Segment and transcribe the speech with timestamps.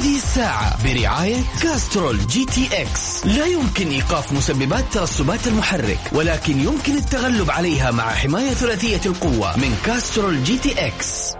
[0.00, 3.26] هذه الساعة برعاية Castrol GTX.
[3.26, 9.76] لا يمكن إيقاف مسببات ترسبات المحرك ولكن يمكن التغلب عليها مع حماية ثلاثية القوة من
[9.84, 11.39] Castrol GTX.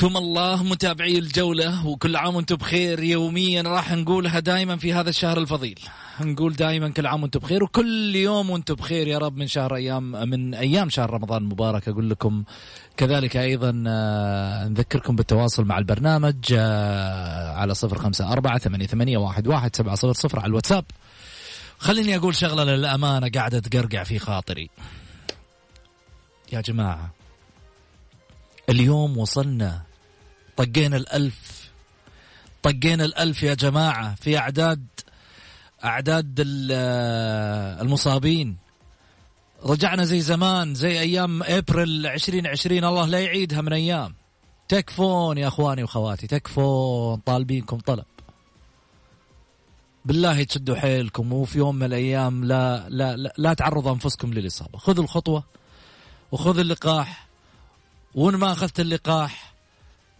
[0.00, 3.02] حياكم الله متابعي الجولة وكل عام وأنتم بخير.
[3.02, 5.80] يوميا راح نقولها دائما في هذا الشهر الفضيل.
[6.20, 10.28] نقول دائما كل عام وأنتم بخير وكل يوم وأنتم بخير يا رب من شهر أيام
[10.28, 12.44] من أيام شهر رمضان المبارك أقول لكم
[12.96, 19.46] كذلك أيضا آه، نذكركم بالتواصل مع البرنامج آه، على صفر خمسة أربعة ثمانية, ثمانية واحد,
[19.46, 20.84] واحد سبعة صفر صفر على الواتساب.
[21.78, 24.70] خليني أقول شغلة للأمانة قاعدة تقرقع في خاطري.
[26.52, 27.10] يا جماعة
[28.68, 29.89] اليوم وصلنا
[30.60, 31.70] طقينا الألف.
[32.62, 34.86] طقينا الألف يا جماعة في أعداد
[35.84, 36.34] أعداد
[37.80, 38.56] المصابين.
[39.64, 44.14] رجعنا زي زمان زي أيام أبريل 2020 الله لا يعيدها من أيام.
[44.68, 48.04] تكفون يا أخواني وخواتي تكفون طالبينكم طلب.
[50.04, 54.78] بالله تشدوا حيلكم وفي يوم من الأيام لا لا لا, لا تعرضوا أنفسكم للإصابة.
[54.78, 55.44] خذوا الخطوة
[56.32, 57.26] وخذ اللقاح.
[58.14, 59.50] وان ما أخذت اللقاح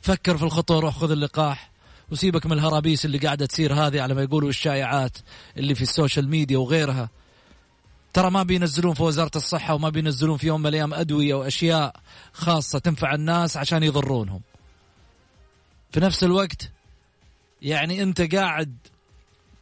[0.02, 1.70] فكر في الخطوة روح خذ اللقاح.
[2.10, 5.18] وسيبك من الهرابيس اللي قاعدة تصير هذه على ما يقولوا الشائعات
[5.56, 7.08] اللي في ال social media وغيرها.
[8.12, 11.96] ترى ما بينزلون في وزارة الصحة وما بينزلون في يوم من الأيام أدوية وأشياء
[12.32, 14.40] خاصة تنفع الناس عشان يضرونهم.
[15.92, 16.70] في نفس الوقت
[17.62, 18.76] يعني أنت قاعد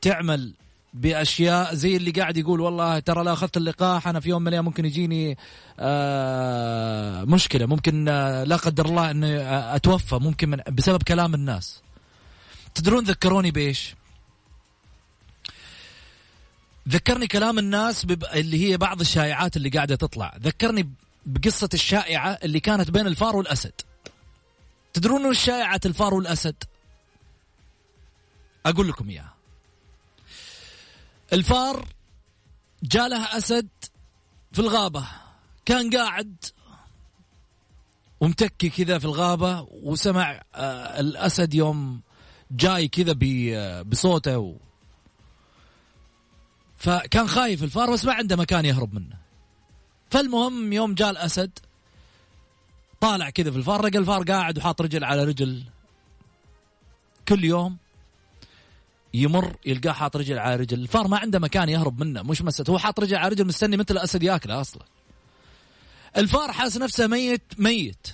[0.00, 0.54] تعمل
[0.94, 4.64] بأشياء زي اللي قاعد يقول والله ترى لا أخذت اللقاح أنا في يوم من الأيام
[4.64, 5.38] ممكن يجيني
[5.80, 11.82] آه مشكلة ممكن آه لا قدر الله إني آه أتوفى ممكن من بسبب كلام الناس.
[12.74, 13.94] تدرون ذكروني بإيش؟
[16.88, 18.24] ذكرني كلام الناس بب...
[18.24, 20.36] اللي هي بعض الشائعات اللي قاعدة تطلع.
[20.40, 20.90] ذكرني
[21.26, 23.72] بقصة الشائعة اللي كانت بين الفار والأسد.
[24.92, 26.54] تدرون وش شائعة الفار والأسد؟
[28.66, 29.37] أقول لكم إياها.
[31.32, 31.88] الفار
[32.82, 33.68] جاء له أسد
[34.52, 35.08] في الغابة.
[35.64, 36.44] كان قاعد
[38.20, 42.00] ومتكي كذا في الغابة وسمع آه الأسد يوم
[42.50, 43.12] جاي كذا
[43.82, 44.56] بصوته و
[46.76, 49.16] فكان خايف الفار بس ما عنده مكان يهرب منه.
[50.10, 51.58] فالمهم يوم جاء الأسد
[53.00, 55.64] طالع كذا في الفار لقى الفار قاعد وحاط رجل على رجل.
[57.28, 57.76] كل يوم
[59.14, 60.80] يمر يلقاه حاط رجل على رجل.
[60.80, 62.70] الفار ما عنده مكان يهرب منه مش مسد.
[62.70, 64.82] هو حاط رجل على رجل مستني مثل الأسد ياكله أصلا.
[66.16, 68.08] الفار حاس نفسه ميت ميت.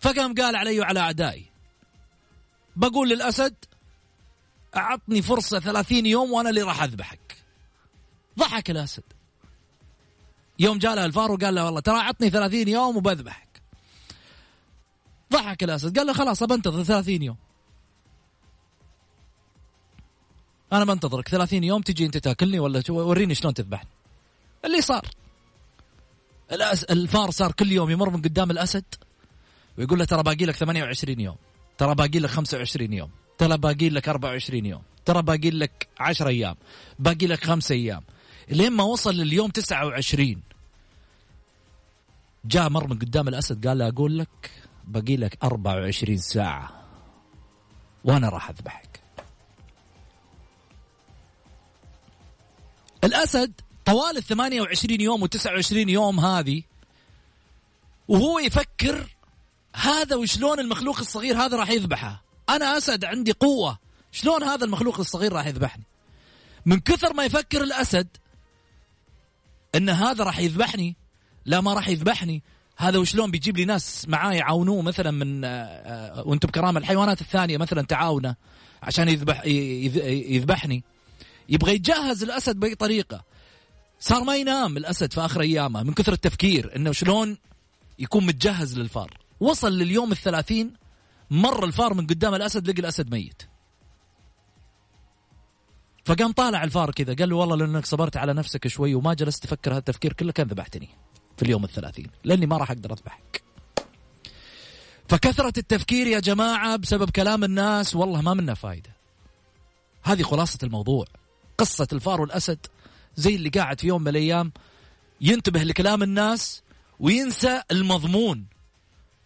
[0.00, 1.46] فقام قال علي وعلى أعدائي
[2.76, 3.54] بقول للأسد
[4.76, 7.36] أعطني فرصة ثلاثين يوم وأنا اللي راح أذبحك.
[8.38, 9.02] ضحك الأسد.
[10.58, 13.62] يوم جاء له الفار وقال له والله ترى أعطني ثلاثين يوم وبذبحك.
[15.32, 15.98] ضحك الأسد.
[15.98, 17.36] قال له خلاص بنتظر ثلاثين يوم.
[20.72, 21.28] أنا بنتظرك.
[21.28, 23.88] 30 يوم تجي أنت تاكلني ولا وريني شلون تذبحني
[24.64, 25.06] اللي صار.
[26.90, 28.84] الفار صار كل يوم يمر من قدام الأسد
[29.78, 31.36] ويقول له ترى باقي لك 28 يوم.
[31.78, 33.10] ترى باقي لك 25 يوم.
[33.38, 34.82] ترى باقي لك 24 يوم.
[35.04, 36.56] ترى باقي لك 10 أيام.
[36.98, 38.02] باقي لك خمسة أيام.
[38.48, 40.42] لين ما وصل لليوم 29
[42.44, 44.50] جاء مر من قدام الأسد قال له أقول لك
[44.84, 46.70] باقي لك 24 ساعة.
[48.04, 49.05] وأنا راح أذبحك.
[53.06, 53.52] الأسد
[53.84, 56.62] طوال ال 28 يوم و 29 يوم هذه
[58.08, 59.16] وهو يفكر
[59.74, 62.22] هذا وشلون المخلوق الصغير هذا راح يذبحه.
[62.48, 63.78] أنا أسد عندي قوة
[64.12, 65.84] شلون هذا المخلوق الصغير راح يذبحني؟
[66.66, 68.08] من كثر ما يفكر الأسد
[69.74, 70.96] إن هذا راح يذبحني
[71.44, 72.42] لا ما راح يذبحني
[72.76, 77.58] هذا وشلون بيجيب لي ناس معاه يعاونوه مثلا من آه، آه، وأنتم بكرامة الحيوانات الثانية
[77.58, 78.36] مثلا تعاونه
[78.82, 80.84] عشان يذبح يذبحني.
[81.48, 83.24] يبغى يتجهز الأسد بأي طريقة.
[84.00, 87.38] صار ما ينام الأسد في آخر أيامه من كثر التفكير إنه شلون
[87.98, 89.18] يكون متجهز للفار.
[89.40, 90.72] وصل لليوم الثلاثين
[91.30, 93.42] مر الفار من قدام الأسد لقى الأسد ميت.
[96.04, 99.72] فقام طالع الفار كذا قال له والله لأنك صبرت على نفسك شوي وما جلست تفكر
[99.72, 100.88] هذا التفكير كله كان ذبحتني
[101.36, 102.10] في اليوم الثلاثين.
[102.24, 103.42] لأني ما راح أقدر أذبحك.
[105.08, 108.90] فكثرة التفكير يا جماعة بسبب كلام الناس والله ما منها فايدة.
[110.02, 111.04] هذه خلاصة الموضوع.
[111.58, 112.66] قصة الفار والأسد
[113.16, 114.52] زي اللي قاعد في يوم من الأيام
[115.20, 116.62] ينتبه لكلام الناس
[117.00, 118.46] وينسى المضمون.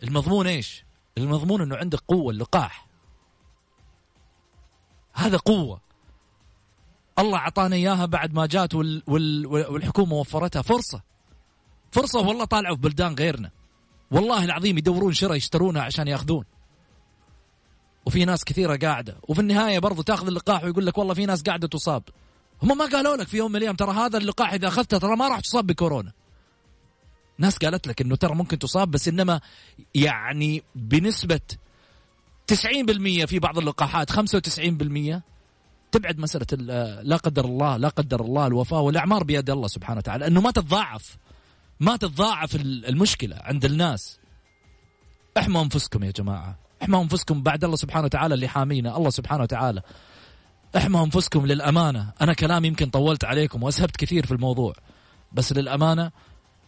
[0.02, 0.84] المضمون إيش؟
[1.18, 2.86] المضمون إنه عندك قوة اللقاح.
[5.12, 5.80] هذا قوة.
[7.18, 11.02] الله أعطانا إياها بعد ما جات وال وال والحكومة وفرتها فرصة.
[11.92, 13.50] فرصة والله طالعوا في بلدان غيرنا.
[14.10, 16.44] والله العظيم يدورون شراء يشترونها عشان ياخذون.
[18.06, 19.16] وفي ناس كثيرة قاعدة.
[19.28, 22.02] وفي النهاية برضو تاخذ اللقاح ويقول لك والله في ناس قاعدة تصاب.
[22.62, 25.28] هم ما قالوا لك في يوم من الأيام ترى هذا اللقاح إذا أخذته ترى ما
[25.28, 26.12] راح تصاب بكورونا.
[27.38, 29.40] ناس قالت لك إنه ترى ممكن تصاب بس إنما
[29.94, 31.40] يعني بنسبة
[32.52, 35.20] 90% في بعض اللقاحات 95%
[35.92, 36.46] تبعد مسألة
[37.02, 41.16] لا قدر الله لا قدر الله الوفاة والأعمار بيد الله سبحانه وتعالى إنه ما تتضاعف
[41.80, 44.18] ما تتضاعف المشكلة عند الناس.
[45.38, 49.82] احموا أنفسكم يا جماعة احموا أنفسكم بعد الله سبحانه وتعالى اللي حامينا الله سبحانه وتعالى.
[50.76, 52.12] احموا انفسكم للأمانة.
[52.20, 54.74] أنا كلامي يمكن طولت عليكم وأسهبت كثير في الموضوع
[55.32, 56.10] بس للأمانة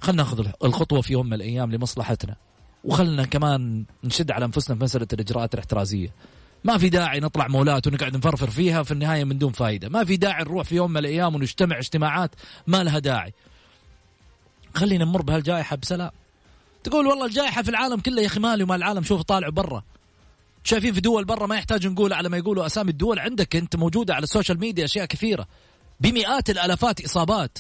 [0.00, 2.36] خلنا ناخذ الخطوة في يوم من الأيام لمصلحتنا
[2.84, 6.08] وخلنا كمان نشد على أنفسنا في مسألة الإجراءات الاحترازية.
[6.64, 10.16] ما في داعي نطلع مولات ونقعد نفرفر فيها في النهاية من دون فائده ما في
[10.16, 12.30] داعي نروح في يوم من الأيام ونجتمع اجتماعات
[12.66, 13.34] ما لها داعي.
[14.74, 16.10] خلينا نمر بهالجائحة بسلام.
[16.84, 19.82] تقول والله الجائحة في العالم كله يا أخي مالي وما العالم شوف طالعوا برا.
[20.64, 22.66] شايفين في دول برا ما يحتاج نقول على ما يقولوا.
[22.66, 25.46] أسامي الدول عندك أنت موجودة على ال social media أشياء كثيرة.
[26.00, 27.58] بمئات الألافات إصابات.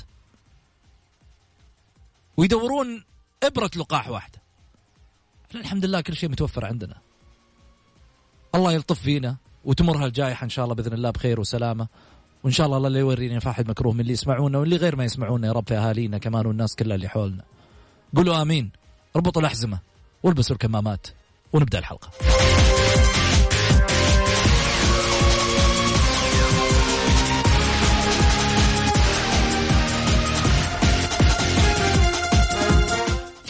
[2.36, 3.04] ويدورون
[3.42, 4.42] إبرة لقاح واحدة.
[5.54, 6.96] الحمد لله كل شيء متوفر عندنا.
[8.54, 11.88] الله يلطف فينا وتمر هالجائحة إن شاء الله بإذن الله بخير وسلامة.
[12.44, 15.46] وإن شاء الله الله لا يورينا فاحد مكروه من اللي يسمعونا واللي غير ما يسمعونا
[15.46, 17.44] يا رب في أهالينا كمان والناس كلها اللي حولنا.
[18.16, 18.70] قولوا آمين.
[19.16, 19.78] ربطوا الأحزمة
[20.22, 21.06] والبسوا الكمامات
[21.52, 22.10] ونبدأ الحلقة.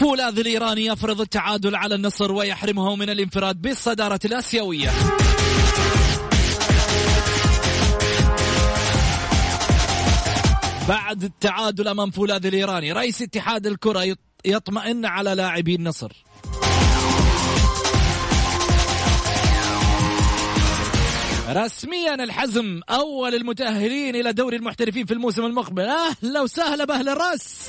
[0.02, 4.90] فولاذ الإيراني يفرض التعادل على النصر ويحرمه من الانفراد بالصدارة الآسيوية.
[10.88, 16.12] بعد التعادل أمام فولاذ الإيراني رئيس اتحاد الكرة يطمئن على لاعبي النصر.
[21.48, 25.82] رسميا الحزم أول المتأهلين إلى دوري المحترفين في الموسم المقبل.
[25.82, 27.66] أهلا وسهلا بأهل الرأس.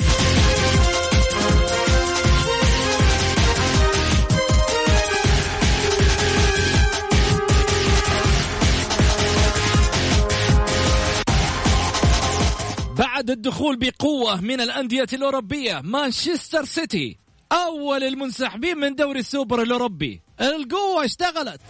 [13.24, 15.82] بعد الدخول بقوة من الأندية الأوروبية.
[15.84, 17.18] مانشستر سيتي
[17.52, 20.22] أول المنسحبين من دوري السوبر الأوروبي.
[20.42, 21.62] القوة اشتغلت.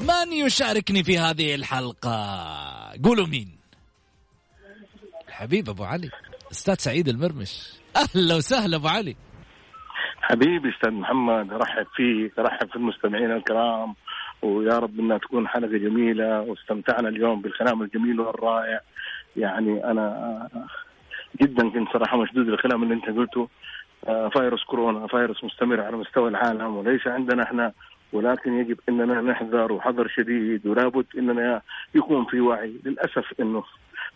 [0.00, 2.12] من يشاركني في هذه الحلقة؟
[3.04, 3.58] قولوا مين.
[5.28, 6.10] حبيب أبو علي.
[6.52, 7.72] أستاذ سعيد المرمش.
[7.96, 9.16] أهلا وسهلا أبو علي.
[10.22, 13.94] حبيبي أستاذ محمد أرحب فيك أرحب في المستمعين الكرام
[14.42, 18.80] ويا رب إنها تكون حلقة جميلة واستمتعنا اليوم بالكلام الجميل والرائع.
[19.36, 20.48] يعني أنا
[21.42, 23.48] جدا كنت صراحة مشدود للكلام اللي أنت قلته.
[24.08, 27.72] آه، فيروس كورونا فيروس مستمر على مستوى العالم وليس عندنا إحنا
[28.12, 31.62] ولكن يجب إننا نحذر وحذر شديد ولابد إننا
[31.94, 33.64] يكون في وعي للأسف إنه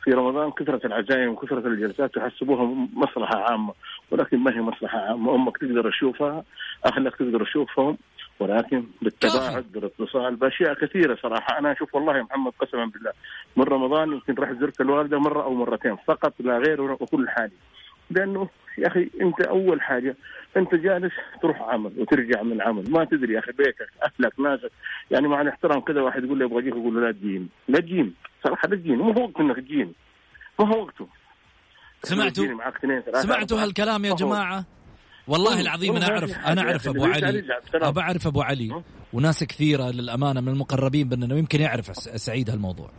[0.06, 3.72] في رمضان كثرة العزايم وكثرة الجلسات يحسبوها مصلحة عامة
[4.10, 5.34] ولكن ما هي مصلحة عامة.
[5.34, 6.44] أمك تقدر تشوفها
[6.86, 7.98] أهلك تقدر تشوفهم
[8.40, 11.58] ولكن بالتباعد بالاتصال بأشياء كثيرة صراحة.
[11.58, 13.12] أنا أشوف والله محمد قسما بالله
[13.56, 17.56] من رمضان يمكن رحت زرت الوالدة مرة أو مرتين فقط لا غير وكل حالي.
[18.10, 18.48] لأنه
[18.78, 20.16] يا أخي أنت أول حاجة
[20.56, 24.72] أنت جالس تروح عمل وترجع من العمل ما تدري يا أخي بيتك أهلك ناسك.
[25.10, 27.46] يعني مع الاحترام كذا واحد يقول لي أبغى اجيك أقول له لا تجيني.
[27.68, 28.12] لا تجيني.
[28.44, 28.96] صراحة لا تجيني.
[28.96, 29.92] مو هو وقت إنك تجيني.
[30.60, 31.08] ما هو وقته.
[32.02, 33.62] سمعتوا معك اثنين سمعتوا.
[33.62, 34.64] هالكلام يا جماعة؟
[35.28, 37.44] والله العظيم أنا اعرف أنا أعرف أبو علي.
[37.74, 38.82] ابى أعرف أبو علي.
[39.12, 42.90] وناس كثيرة للأمانة من المقربين مننا ويمكن يعرف سعيد هالموضوع.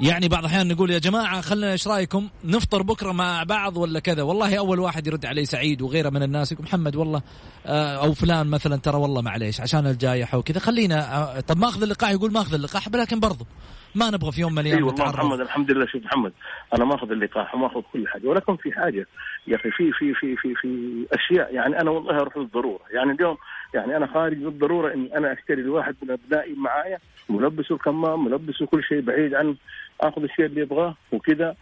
[0.00, 4.22] يعني بعض الأحيان نقول يا جماعة خلنا إيش رأيكم؟ نفطر بكرة مع بعض ولا كذا؟
[4.22, 7.22] والله أول واحد يرد علي سعيد وغيره من الناس يقول محمد والله
[7.66, 11.82] آه، أو فلان مثلا ترى والله معليش عشان الجائحه وكذا خلينا آه، طب ما اخذ
[11.82, 13.46] اللقاح؟ يقول ما اخذ اللقاح لكن برضو
[13.94, 16.32] ما نبغى في يوم من اي الأيام والله محمد نتعرض الحمد لله شوف محمد
[16.74, 19.06] أنا ماخذ اللقاح وماخذ كل حاجة ولكن في حاجة
[19.46, 23.36] يا أخي في في في في في أشياء يعني أنا والله أروح للضروره يعني اليوم
[23.74, 28.84] يعني أنا خارج بالضرورة إني أنا أشتري لواحد من أبنائي معايا ملبسه الكمام ملبسه كل
[28.84, 29.56] شيء بعيد عن
[30.00, 31.56] آخذ الشيء اللي يبغاه وكذا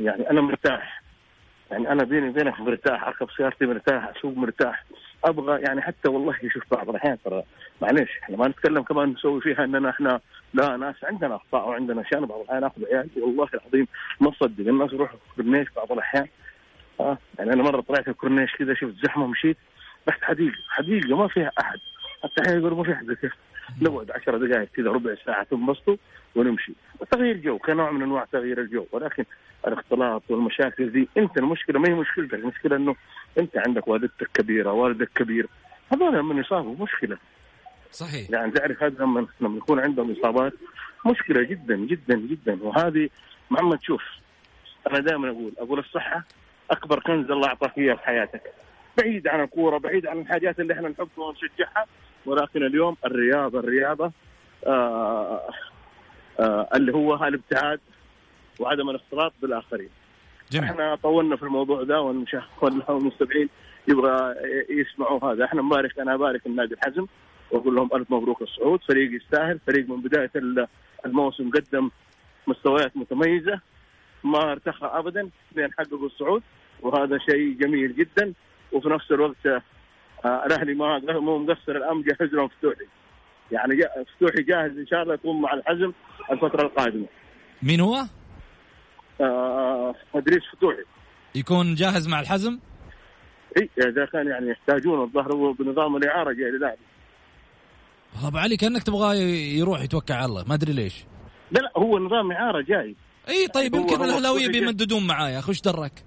[0.00, 1.02] يعني أنا مرتاح.
[1.70, 4.84] يعني أنا بيني وبينك مرتاح أركب سيارتي مرتاح أسوق مرتاح.
[5.24, 7.42] أبغى يعني حتى والله شوف بعض الأحيان ترى
[7.82, 10.20] معليش إحنا ما نتكلم كمان نسوي فيها إننا إحنا
[10.54, 12.24] لا ناس عندنا أخطاء وعندنا أشياء.
[12.24, 13.86] بعض الأحيان آخذ عيالي والله العظيم
[14.20, 16.26] ما تصدق الناس يروحوا كورنيش بعض الأحيان.
[17.00, 19.56] آه يعني أنا مرة طلعت الكورنيش كذا شفت زحمة مشيت
[20.08, 21.78] رحت حديقة حديقة ما فيها أحد.
[22.22, 23.16] حتى أحيانا يقولوا ما في أحد
[23.80, 25.96] نقعد 10 دقائق كذا ربع ساعة تنبسطوا
[26.34, 26.72] ونمشي.
[27.10, 28.86] تغيير جو كنوع من أنواع تغيير الجو.
[28.92, 29.24] ولكن
[29.66, 32.96] الاختلاط والمشاكل دي أنت المشكلة ما هي مشكلتك المشكلة إنه
[33.38, 35.46] أنت عندك والدتك كبيرة والدك كبير.
[35.92, 37.18] هذول من يصابوا مشكلة.
[37.90, 38.30] صحيح.
[38.30, 40.52] يعني تعرف هذا لما لما يكون عندهم إصابات
[41.06, 42.58] مشكلة جدا جدا جدا.
[42.62, 43.08] وهذه
[43.50, 44.02] محمد شوف
[44.90, 46.24] أنا دائما أقول أقول الصحة
[46.70, 48.42] أكبر كنز الله أعطاك إياه في حياتك.
[48.98, 51.86] بعيد عن الكورة بعيد عن الحاجات اللي إحنا نحبها ونشجعها
[52.26, 54.12] ولكن اليوم الرياضة الرياضة
[54.66, 55.50] آه
[56.40, 57.80] آه اللي هو الابتعاد
[58.60, 59.88] وعدم الاختلاط بالآخرين.
[60.50, 60.70] جميل.
[60.70, 63.48] إحنا طولنا في الموضوع ده والمستمعين
[63.88, 64.34] يبغى
[64.70, 65.44] يسمعوا هذا.
[65.44, 67.06] إحنا نبارك أنا أبارك النادي الحزم
[67.50, 68.80] وأقول لهم ألف مبروك الصعود.
[68.88, 69.58] فريق يستاهل.
[69.66, 70.30] فريق من بداية
[71.06, 71.90] الموسم قدم
[72.46, 73.60] مستويات متميزة
[74.24, 76.42] ما ارتخى ابدا لين حققوا الصعود
[76.82, 78.32] وهذا شيء جميل جدا.
[78.72, 79.62] وفي نفس الوقت
[80.24, 82.84] الأهلي ما مو مقصر الآن جهز لهم فتوحي
[83.52, 83.82] يعني
[84.16, 85.92] فتوحي جاهز إن شاء الله يكون مع الحزم
[86.30, 87.06] الفترة القادمة
[87.62, 88.04] مين هو؟
[89.20, 90.82] آه أدريس فتوحي
[91.34, 92.58] يكون جاهز مع الحزم؟
[93.58, 96.76] إي إذا كان يعني يحتاجون الظهر هو بنظام الإعارة جاي للأهلي
[98.14, 101.04] والله أبو علي كأنك تبغاه يروح يتوكل على الله ما أدري ليش
[101.50, 102.96] لا لا هو نظام إعارة جاي
[103.28, 104.48] إي طيب يمكن الأهلاوية.
[104.48, 106.04] بيمددون معاه يا أخي وش درك؟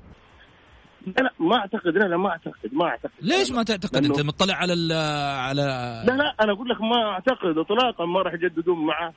[1.06, 3.12] لا لا ما أعتقد لا لا ما أعتقد ما أعتقد.
[3.22, 4.92] ليش ما تعتقد أنت؟ مطلع على ال
[5.38, 5.62] على
[6.08, 9.14] لا لا أنا أقول لك ما أعتقد اطلاقا ما راح يجددون معه.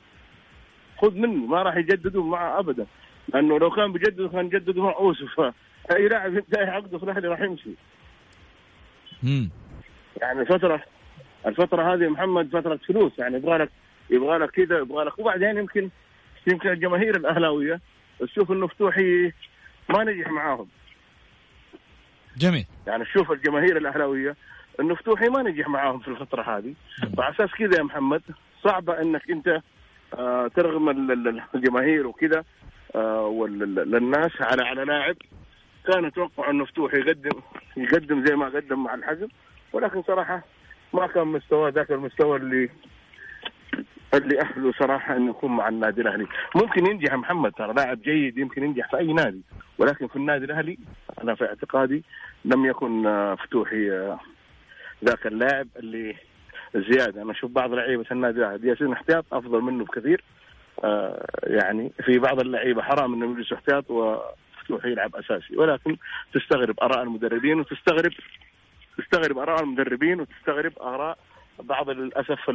[1.01, 2.85] خذ مني ما راح يجددون معه ابدا.
[3.33, 5.53] لأنه لو كان بيجددوا كان يجددوا مع اوسف
[5.95, 7.69] أي لاعب ينتهي عقده في الأهلي راح يمشي.
[9.23, 9.49] امم
[10.21, 10.83] يعني الفترة
[11.45, 13.11] الفترة هذه محمد فترة فلوس.
[13.19, 13.69] يعني يبغى لك
[14.09, 15.19] يبغى لك كذا يبغى لك.
[15.19, 15.89] وبعدين يمكن
[16.47, 17.81] يمكن الجماهير الأهلاوية
[18.19, 19.31] تشوف إنه فتوحي
[19.89, 20.67] ما نجح معاهم.
[22.37, 22.65] جميل.
[22.87, 24.35] يعني شوف الجماهير الأهلاوية
[24.79, 26.73] إنه فتوحي ما نجح معاهم في الفترة هذه.
[27.17, 28.21] فعلى أساس كذا يا محمد
[28.63, 29.61] صعبة إنك أنت
[30.13, 32.43] آه ترغم ال- ال- الجماهير وكذا
[32.95, 35.15] آه والناس على على لاعب.
[35.87, 37.31] كان يتوقع إنه فتوحي يقدم
[37.77, 39.27] يقدم زي ما قدم مع الحزم
[39.73, 40.43] ولكن صراحة
[40.93, 42.69] ما كان مستواه ذاك المستوى اللي
[44.13, 48.63] اللي اهله صراحة إنه يكون مع النادي الأهلي، ممكن ينجح محمد ترى لاعب جيد يمكن
[48.63, 49.41] ينجح في أي نادي،
[49.77, 50.77] ولكن في النادي الأهلي
[51.23, 52.03] أنا في اعتقادي
[52.45, 54.19] لم يكن آه، فتوحي آه،
[55.05, 56.15] ذاك اللاعب اللي
[56.75, 60.23] زيادة، أنا أشوف بعض لعيبة النادي الأهلي ياسين احتياط أفضل منه بكثير.
[60.83, 65.97] آه، يعني في بعض اللعيبة حرام انهم يجلسوا احتياط وفتوحي يلعب أساسي، ولكن
[66.33, 68.11] تستغرب آراء المدربين وتستغرب
[68.97, 71.17] تستغرب آراء المدربين وتستغرب آراء
[71.59, 72.49] بعض للأسف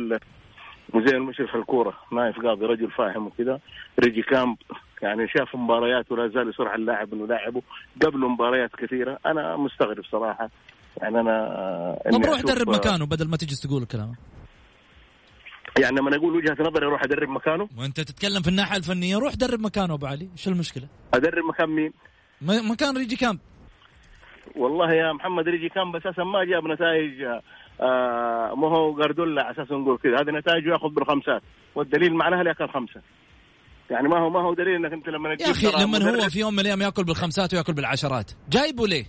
[0.95, 3.61] مزين المشرف الكورة نايف قاضي رجل فاهم وكذا.
[4.01, 4.57] ريجي كامب
[5.03, 7.63] يعني شاف مباريات ولا زال يصر على اللاعب إنه لاعبه.
[8.03, 10.51] قبل مباريات كثيرة أنا مستغرب صراحة.
[11.03, 14.15] يعني أنا آه، طب روح أشوف، درب آه، مكانه بدل ما تجلس تقول الكلام.
[15.81, 19.61] يعني لما أقول وجهة نظري أروح أدرب مكانه؟ وأنت تتكلم في الناحية الفنية روح درب
[19.61, 20.29] مكانه أبو علي.
[20.33, 21.93] إيش المشكلة؟ أدرب مكان مين؟
[22.43, 23.39] مكان ريجي كامب.
[24.57, 27.23] والله يا محمد ريجي كامب أساسا ما جاب نتائج
[27.81, 30.15] آه ما هو جاردولا على أساس نقول كذا.
[30.15, 31.43] هذه نتائجه ياخذ بالخمسات.
[31.75, 33.01] والدليل مع الاهلي اكل خمسه
[33.91, 36.53] يعني ما هو ما هو دليل إنك أنت لما يا أخي لما هو في يوم
[36.53, 38.31] من الأيام يأكل بالخمسات ويأكل بالعشرات.
[38.49, 39.07] جايبه ليه؟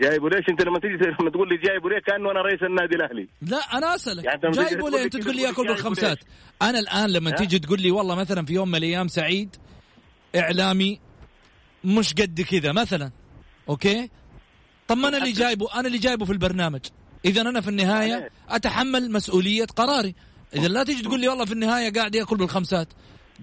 [0.00, 3.28] جايبه ليش؟ أنت لما تيجي لما تقول لي جايبه ليه؟ كأنه أنا رئيس النادي الأهلي.
[3.42, 4.24] لا أنا أسألك.
[4.24, 6.18] يعني جايبه ليه؟ لي أنت تقول لي يأكل بالخمسات.
[6.62, 9.56] أنا الآن لما؟ تيجي تقول لي والله مثلا في يوم من الأيام سعيد
[10.36, 11.00] إعلامي
[11.84, 13.10] مش قد كذا مثلا.
[13.68, 14.10] أوكي؟
[14.88, 16.80] طب ما أنا اللي جايبه أنا اللي جايبه في البرنامج.
[17.24, 20.14] إذا أنا في النهاية أتحمل مسؤولية قراري
[20.54, 22.88] إذا لا تيجي تقول لي والله في النهاية قاعد يأكل بالخمسات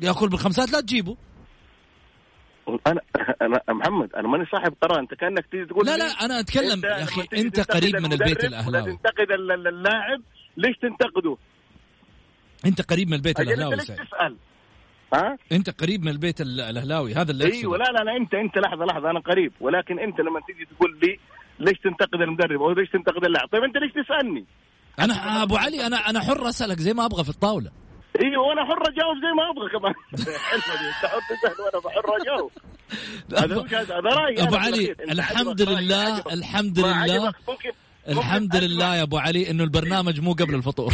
[0.02, 1.18] يأكل بالخمسات لا تجيبه
[2.88, 3.02] أنا
[3.42, 7.04] أنا محمد أنا ماني صاحب قرار أنت كأنك تيجي تقول لا لا أنا أتكلم يا
[7.04, 10.22] أخي أنت قريب من البيت الأهلاوي تنتقد ال- ال- اللاعب
[10.58, 11.38] ليش تنتقده؟
[12.66, 14.36] أنت قريب من البيت الأهلاوي ليش تسأل؟
[15.14, 17.78] ها؟ أنت قريب من البيت ال- الأهلاوي هذا اللي أيوه.
[17.78, 21.20] لا لا لا انت أنت لحظة لحظة أنا قريب ولكن أنت لما تيجي تقول لي
[21.60, 24.46] ليش تنتقد المدرب؟ أو ليش تنتقد اللاعب؟ طيب أنت ليش تسألني؟
[25.00, 27.72] أنا أبو علي أنا أنا حر أسألك زي ما أبغى في الطاولة.
[28.22, 29.94] إيوه وأنا حر أجاوب زي ما أبغى كمان.
[30.50, 30.88] حلوة دي.
[30.88, 32.52] أنت حر تسأل وأنا حر أجاوب.
[33.74, 36.18] هذا رأيي أبو علي الحمد لله.
[36.34, 37.34] الحمد لله.
[38.10, 40.94] الحمد لله يا أبو علي إنه البرنامج مو قبل الفطور.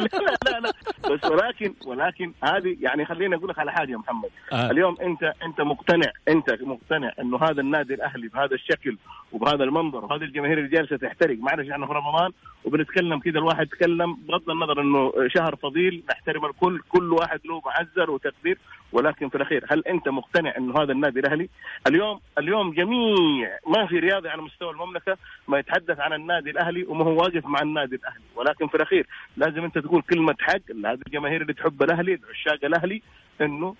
[0.00, 0.72] لا لا لا
[1.10, 4.30] بس ولكن ولكن هذه يعني خليني أقول لك على حاجة يا محمد.
[4.52, 4.70] آه.
[4.70, 8.96] اليوم انت أنت مقتنع أنت مقتنع إنه هذا النادي الأهلي بهذا الشكل
[9.32, 11.38] وبهذا المنظر وهذه الجماهير اللي جالسة تحترق.
[11.38, 12.30] معلش إحنا في رمضان
[12.64, 18.10] وبنتكلم كذا الواحد يتكلم بغض النظر إنه شهر فضيل نحترم الكل كل واحد له معزر
[18.10, 18.58] وتقدير.
[18.92, 21.48] ولكن في الأخير هل أنت مقتنع إنه هذا النادي الأهلي؟
[21.86, 25.16] اليوم اليوم جميع ما في رياضي على مستوى المملكة
[25.48, 28.24] ما يتحدث عن النادي الأهلي وما هو واقف مع النادي الأهلي.
[28.36, 30.60] ولكن في الأخير لازم أنت تقول كلمة حق.
[30.68, 33.02] لهذه الجماهير اللي تحب الأهلي عشاق الأهلي
[33.40, 33.74] إنه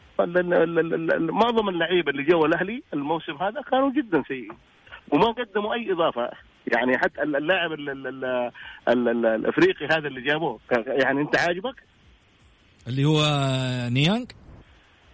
[1.32, 4.52] معظم اللعيبة اللي جوا الأهلي الموسم هذا كانوا جدا سيئين.
[5.10, 6.30] وما قدموا أي إضافة.
[6.76, 8.50] يعني حتى ال- اللاعب ال- ال- ال-
[8.88, 11.74] ال- ال- الأفريقي هذا اللي جابوه يعني أنت عاجبك؟
[12.88, 13.20] اللي هو
[13.92, 14.30] نيانج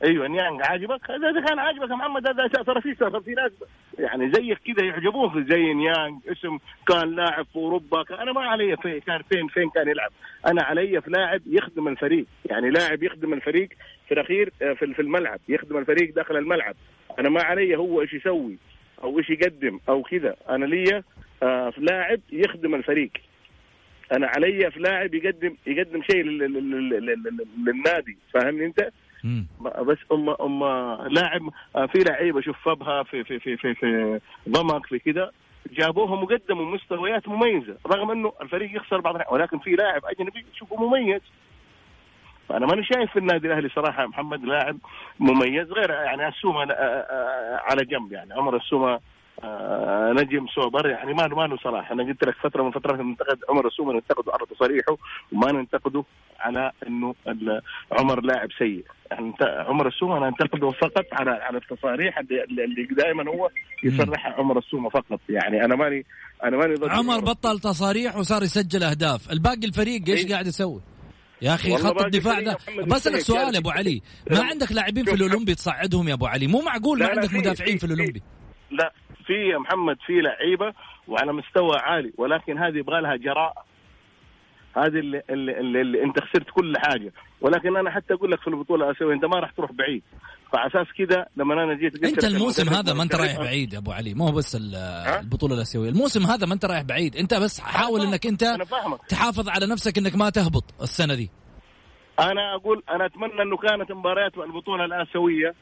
[0.04, 3.52] أيوه نيانج عاجبك؟ إذا كان عاجبك يا محمد هذا ترى في ترى في ناس
[3.98, 8.04] يعني زيك كذا يعجبون في زي نيانج اسم كان لاعب في أوروبا.
[8.22, 10.10] أنا ما علي في كان فين فين كان يلعب.
[10.46, 12.26] أنا علي في لاعب يخدم الفريق.
[12.50, 13.68] يعني لاعب يخدم الفريق
[14.08, 15.40] في الأخير آه، في الملعب.
[15.48, 16.74] يخدم الفريق داخل الملعب.
[17.18, 18.56] أنا ما علي هو إيش يسوي
[19.02, 20.36] أو إيش يقدم أو كذا.
[20.50, 21.02] أنا ليا
[21.42, 23.10] آه، في لاعب يخدم الفريق.
[24.12, 28.16] أنا علي في لاعب يقدم يقدم شيء لل- لل- لل- لل- للنادي.
[28.34, 28.88] فاهمني أنت؟
[29.60, 30.64] بس ام أم
[31.08, 35.32] لاعب في لعيبة شوف فبها في في في في, في ضمك في كذا
[35.72, 41.20] جابوهم وقدموا مستويات مميزة رغم إنه الفريق يخسر بعض ولكن في لاعب أجنبي تشوفه مميز.
[42.48, 44.78] فأنا ماني شايف في النادي الأهلي صراحة محمد لاعب
[45.20, 49.00] مميز غير يعني السومة آه، آه، على جنب يعني عمر السومة
[49.44, 53.38] آه، نجم سوبر يعني ما ما له صراحة أنا قلت لك فترة من فترات ننتقد
[53.48, 54.96] عمر السومه ننتقده على تصاريحه
[55.32, 56.04] وما ننتقده
[56.40, 57.14] على إنه
[57.92, 58.84] عمر لاعب سيء.
[59.10, 63.50] يعني عمر السومه أنا انتقده فقط على على التصاريح اللي, اللي دائما هو
[63.84, 65.20] يصرحها عمر السومه فقط.
[65.28, 66.04] يعني أنا ماني
[66.44, 69.32] أنا ماني ضد عمر بطل تصاريح وصار يسجل أهداف.
[69.32, 70.32] الباقي الفريق إيش إيه.
[70.32, 70.80] قاعد يسوي؟
[71.42, 73.78] يا أخي خط الدفاع ده يستاهل سؤال يا أبو كارثة.
[73.78, 75.14] علي ما عندك لاعبين في.
[75.14, 78.22] الأولمبي تصعدهم يا أبو علي؟ مو معقول ما عندك مدافعين في- في الأولمبي.
[78.70, 78.92] لا.
[79.26, 80.72] في يا محمد في لعيبة
[81.08, 83.64] وعلى مستوى عالي ولكن هذه يبغى لها جراءه
[84.76, 87.12] هذه اللي, اللي, اللي, اللي انت خسرت كل حاجة.
[87.40, 90.02] ولكن أنا حتى أقول لك في البطولة الاسيويه أنت ما راح تروح بعيد.
[90.52, 93.78] فعلى أساس كذا لما أنا جيت قلت أنت الموسم هذا ما أنت رايح بعيد يا
[93.78, 94.14] أبو علي.
[94.14, 94.74] مو بس ال-
[95.20, 95.88] البطولة الأسيوية.
[95.90, 97.16] الموسم هذا ما أنت رايح بعيد.
[97.16, 98.00] أنت بس حاول.
[98.00, 98.44] إنك أنت
[99.08, 101.30] تحافظ على نفسك إنك ما تهبط السنة دي.
[102.20, 105.54] أنا أقول أنا أتمنى أنه كانت مباريات البطولة الأسيوية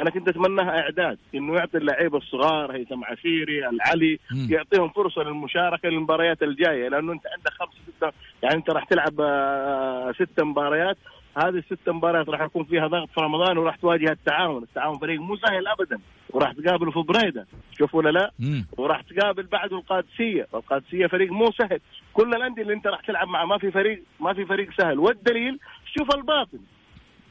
[0.00, 4.48] أنا كنت اتمناها إعداد إنه يعطي اللعيبه الصغار هيثم عسيري العلي مم.
[4.50, 10.12] يعطيهم فرصة للمشاركة للمباريات الجاية لأنه أنت عندك خمسه ستة يعني أنت راح تلعب آه،
[10.12, 10.96] ست مباريات.
[11.36, 15.36] هذه الست مباريات راح يكون فيها ضغط في رمضان وراح تواجه التعاون، التعاون فريق مو
[15.36, 15.98] سهل ابدا.
[16.30, 17.46] وراح تقابله في بريدة،
[17.78, 18.66] شوف ولا لا؟ مم.
[18.76, 21.80] وراح تقابل بعده القادسية، القادسية فريق مو سهل،
[22.12, 25.58] كل الأندية اللي أنت راح تلعب معه ما في فريق ما في فريق سهل، والدليل
[25.98, 26.58] شوف الباطن.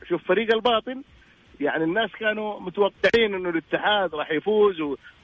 [0.10, 1.01] شوف فريق الباطن.
[1.60, 4.76] يعني الناس كانوا متوقعين إنه الاتحاد راح يفوز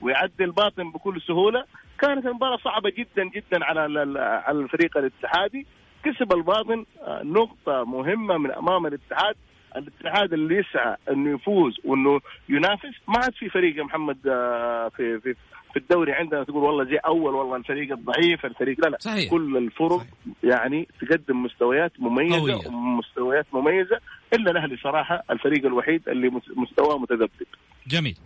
[0.02, 1.66] ويعدي الباطن بكل سهولة،
[2.00, 3.82] كانت المباراة صعبة جدا جدا على
[4.20, 5.66] على الفريق الاتحادي،
[6.04, 9.36] كسب الباطن آه، نقطة مهمة من أمام الاتحاد.
[9.78, 15.20] الاتحاد اللي يسعى إنه يفوز وإنه ينافس ما عاد في فريق يا محمد آه، في
[15.20, 15.36] في
[15.74, 19.30] في الدوري عندنا تقول والله زي أول والله الفريق الضعيف الفريق لا لا صحيح.
[19.32, 20.10] كل الفرق صحيح.
[20.44, 22.68] يعني تقدم مستويات مميزة قوية.
[22.68, 24.00] ومستويات مميزة
[24.34, 27.48] إلا الأهلي صراحة الفريق الوحيد اللي مس- مستواه متذبذب
[27.88, 28.18] جميل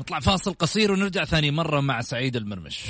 [0.00, 2.84] نطلع فاصل قصير ونرجع ثاني مرة مع سعيد المرمش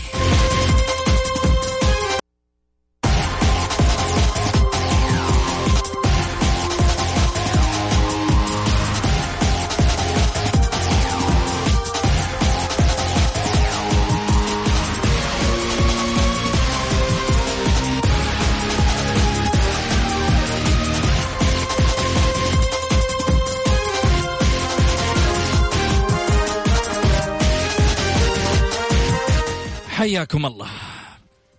[29.98, 30.70] حياكم الله.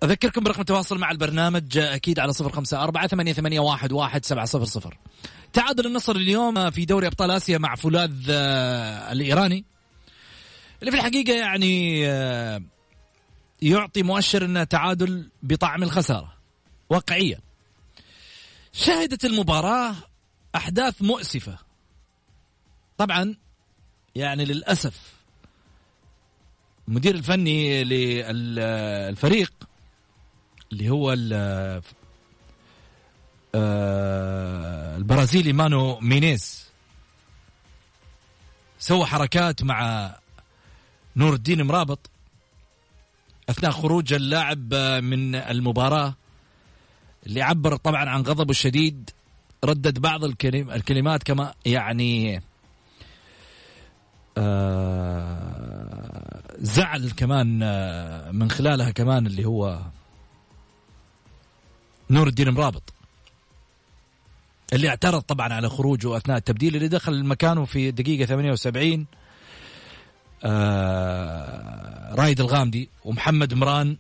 [0.04, 4.46] أذكركم برقم التواصل مع البرنامج أكيد على صفر خمسة أربعة ثمانية, ثمانية واحد, واحد سبعة
[4.46, 4.98] صفر صفر.
[5.54, 9.66] تعادل النصر اليوم في دوري أبطال آسيا مع فولاذ آه، الإيراني.
[10.80, 12.62] اللي في الحقيقة يعني آه،
[13.62, 16.34] يعطي مؤشر أنه تعادل بطعم الخسارة
[16.90, 17.40] واقعيا.
[18.74, 19.96] شهدت المباراة
[20.56, 21.58] أحداث مؤسفة.
[22.98, 23.36] طبعا
[24.16, 25.19] يعني للأسف
[26.90, 29.54] المدير الفني للفريق
[30.72, 31.16] اللي هو
[33.56, 36.70] آه، البرازيلي مانو مينيز.
[38.80, 40.12] سوى حركات مع
[41.16, 42.10] نور الدين مرابط
[43.50, 44.74] أثناء خروج اللاعب
[45.04, 46.16] من المباراة
[47.26, 49.10] اللي عبر طبعا عن غضبه الشديد
[49.64, 52.42] ردد بعض الكلمات كما يعني
[54.38, 55.89] آه،
[56.62, 59.80] زعل كمان آه، من خلالها كمان اللي هو
[62.10, 62.94] نور الدين مرابط
[64.74, 69.06] اللي اعترض طبعا على خروجه أثناء التبديل اللي دخل مكانه في دقيقة 78
[70.44, 73.98] آه رايد الغامدي ومحمد مران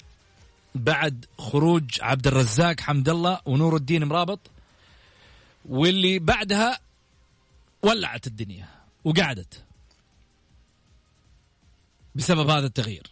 [0.76, 4.40] بعد خروج عبد الرزاق حمد الله ونور الدين مرابط
[5.70, 6.80] واللي بعدها
[7.84, 8.68] ولعت الدنيا
[9.04, 9.64] وقعدت.
[12.20, 13.08] بسبب هذا التغيير.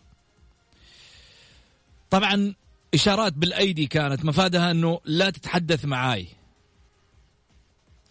[2.09, 2.55] طبعا
[2.93, 6.27] إشارات بالأيدي كانت مفادها أنه لا تتحدث معاي.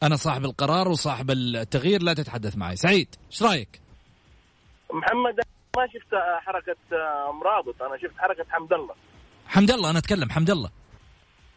[0.03, 3.81] أنا صاحب القرار وصاحب التغيير لا تتحدث معي سعيد إيش رأيك؟
[4.93, 5.35] محمد
[5.77, 6.77] ما شفت حركة
[7.33, 7.83] مرابط.
[7.83, 8.95] أنا شفت حركة حمد الله.
[9.47, 10.71] حمد الله أنا أتكلم حمد الله.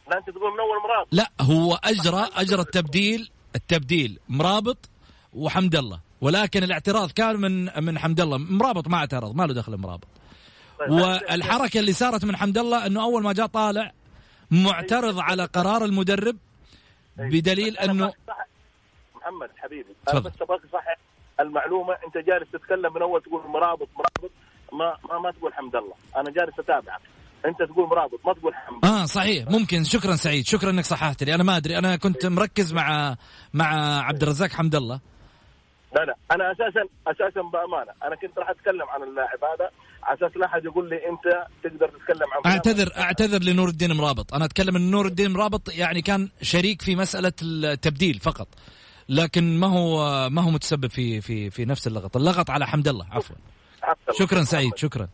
[0.09, 1.07] لا أنت تقول من أول مرابط.
[1.11, 4.89] لا هو أجرى أجرى التبديل التبديل مرابط
[5.33, 6.08] وحمد الله.
[6.21, 8.37] ولكن الاعتراض كان من من حمد الله.
[8.37, 10.07] مرابط ما اعترض ما له دخل مرابط.
[10.79, 13.91] طيب، والحركة اللي صارت من حمد الله إنه أول ما جاء طالع
[14.51, 16.37] معترض على قرار المدرب
[17.17, 18.13] بدليل إنه
[19.15, 20.83] محمد حبيبي أنا بس أبغاك صح
[21.39, 21.93] المعلومة.
[21.93, 24.31] أنت جالس تتكلم من أول تقول مرابط مرابط.
[24.73, 25.93] ما ما, ما تقول حمد الله.
[26.15, 27.01] أنا جالس أتابعك.
[27.45, 28.85] أنت تقول مرابط ما تقول حمد.
[28.85, 29.47] آه صحيح.
[29.49, 29.83] ممكن.
[29.83, 30.45] شكرا سعيد.
[30.45, 31.35] شكرا إنك صححت لي.
[31.35, 31.77] أنا ما أدري.
[31.77, 33.15] أنا كنت مركز مع
[33.53, 34.99] مع عبد الرزاق حمد الله.
[35.95, 37.91] لا لا أنا أساسا أساسا بأمانة.
[38.03, 39.69] أنا كنت راح أتكلم عن اللاعب هذا.
[40.03, 44.33] على أساس لا أحد يقول لي أنت تقدر تتكلم عن أعتذر أعتذر لنور الدين مرابط.
[44.33, 48.47] أنا أتكلم إن نور الدين مرابط يعني كان شريك في مسألة التبديل فقط.
[49.09, 52.17] لكن ما هو ما هو متسبب في في في نفس اللغط.
[52.17, 53.05] اللغط على حمد الله.
[53.11, 53.35] عفوا.
[54.11, 55.07] شكرا سعيد شكرا.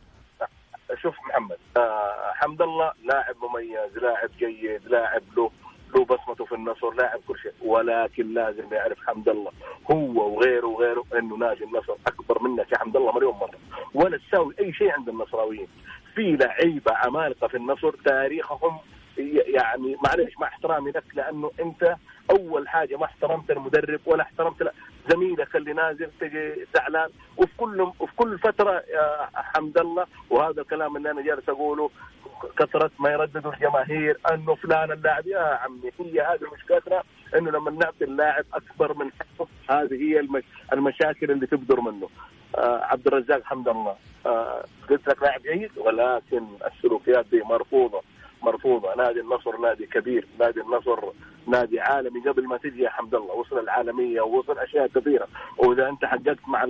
[1.01, 1.57] شوف محمد.
[1.77, 5.51] آه حمد الله لاعب مميز لاعب جيد لاعب له
[5.95, 9.51] له بصمته في النصر لاعب كل شيء ولكن لازم يعرف حمد الله.
[9.91, 13.59] هو وغيره وغيره إنه نادي النصر أكبر منك يا حمد الله مليون مرة.
[13.93, 15.67] ولا تساوي أي شيء عند النصراويين.
[16.15, 18.77] في لعيبة عمالقة في النصر تاريخهم
[19.47, 21.95] يعني معلش مع احترامي لك لأنه أنت
[22.31, 24.61] أول حاجة ما احترمت المدرب ولا احترمت
[25.09, 27.09] زميلك اللي نازل تجي زعلان.
[27.37, 28.83] وفي كل وفي كل فترة
[29.35, 31.89] حمد الله وهذا الكلام اللي أنا جالس أقوله
[32.57, 35.27] كثرة ما يرددوا الجماهير أنه فلان اللاعب.
[35.27, 37.03] يا عمي هي هذه مشكلتنا
[37.35, 40.43] إنه لما نعطي اللاعب أكبر من حقه هذه هي المش...
[40.73, 42.09] المشاكل اللي تبدر منه.
[42.57, 43.95] آه عبد الرزاق حمد الله.
[44.25, 48.01] آه قلت لك لاعب جيد ولكن السلوكيات دي مرفوضة.
[48.41, 48.95] مرفوضة.
[48.95, 50.99] نادي النصر نادي كبير نادي النصر
[51.47, 52.19] نادي عالمي.
[52.19, 55.27] قبل ما تجي يا حمد الله وصل العالمية ووصل أشياء كثيرة.
[55.57, 56.63] وإذا أنت حققت مع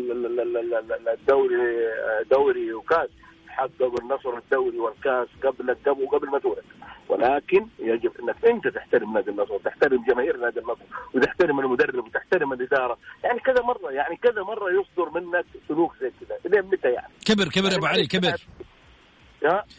[1.14, 1.88] الدوري
[2.32, 3.10] دوري وكاس
[3.48, 6.64] حققوا النصر الدوري والكاس قبل قبل وقبل ما تولد.
[7.10, 12.98] ولكن يجب إنك أنت تحترم نادي النصر وتحترم جماهير نادي النصر وتحترم المدرب وتحترم الإدارة.
[13.24, 16.38] يعني كذا مرة يعني كذا مرة يصدر منك سلوك زي كذا.
[16.46, 18.36] إلى متى يعني؟ كبر كبر يا أبو علي كبر.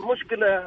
[0.01, 0.65] مشكلة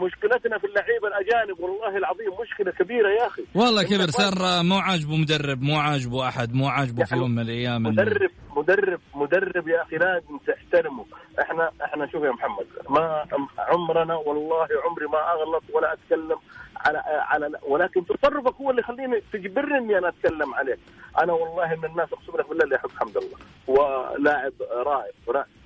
[0.00, 3.42] مشكلتنا في اللعيبه الأجانب والله العظيم مشكلة كبيرة يا أخي.
[3.54, 7.82] والله كبر صار مو عاجبه مدرب مو عاجبه أحد مو عاجبه في يوم من الأيام
[7.82, 11.04] مدرب مدرب مدرب يا أخي لازم تحترمه.
[11.40, 13.26] إحنا إحنا شوف يا محمد ما
[13.58, 16.38] عمرنا والله عمري ما أغلط ولا أتكلم
[16.76, 20.78] على على ولكن تصرفك هو اللي يخليني تجبرني اني أنا أتكلم عليك
[21.22, 24.52] أنا والله من الناس أقسم لك بالله اللي يحب حمد الله ولاعب
[24.86, 25.10] رائع.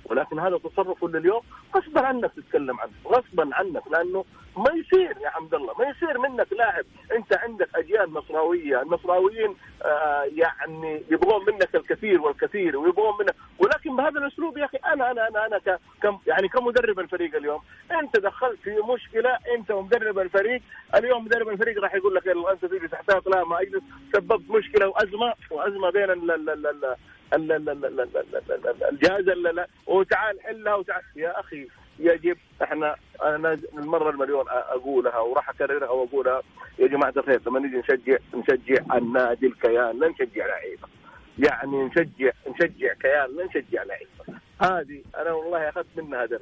[0.09, 1.41] ولكن هذا تصرفه لليوم
[1.75, 4.25] غصبا عنك تتكلم عنه غصبا عنك لأنه
[4.57, 6.85] ما يصير يا حمد الله ما يصير منك لاعب.
[7.15, 13.35] أنت عندك أجيال نصراويه النصراويين آه يعني يبغون منك الكثير والكثير ويبغون منك.
[13.59, 18.17] ولكن بهذا الأسلوب يا أخي أنا أنا أنا أنا كم يعني كمدرب الفريق اليوم أنت
[18.17, 20.61] دخلت في مشكلة أنت ومدرب الفريق.
[20.95, 23.83] اليوم مدرب الفريق راح يقول لك أنت تيجي تحتاط لا ما أجلس.
[24.13, 26.11] سببت مشكلة وأزمة وأزمة بين
[27.33, 29.25] الجهاز
[29.87, 31.67] وتعال حلها وتعال يا أخي
[31.99, 36.41] يجب إحنا أنا المرة المليون أقولها وراح أكررها وأقولها.
[36.79, 40.87] يا جماعة الخير لما نجي نشجع نشجع النادي الكيان لا نشجع لعيبة.
[41.39, 44.39] يعني نشجع نشجع كيان لا نشجع لعيبة.
[44.61, 46.41] هذه أنا والله أخذت منها درس.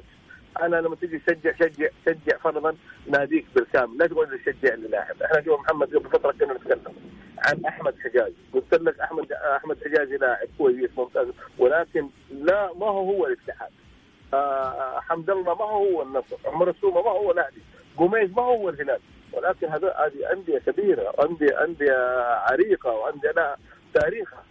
[0.65, 2.75] أنا لما تجي تشجع شجع شجع فرضا
[3.07, 3.97] ناديك بالكامل.
[3.97, 6.95] لا تقول تشجع للاعب إحنا جو محمد قبل فترة كنا نتكلم
[7.37, 13.11] عن أحمد حجازي قلت لك احمد أحمد حجازي لاعب كويس ممتاز ولكن لا ما هو
[13.11, 13.71] هو الاتحاد.
[14.33, 16.37] آه حمد الله ما هو هو النصر.
[16.45, 17.61] عمر السومة ما هو الأهلي.
[17.97, 18.99] قميز ما هو الهلال.
[19.33, 21.97] ولكن هذا هذه أندية كبيرة انديه أندية
[22.51, 23.57] عريقة وأندية لها
[23.93, 24.43] تاريخها.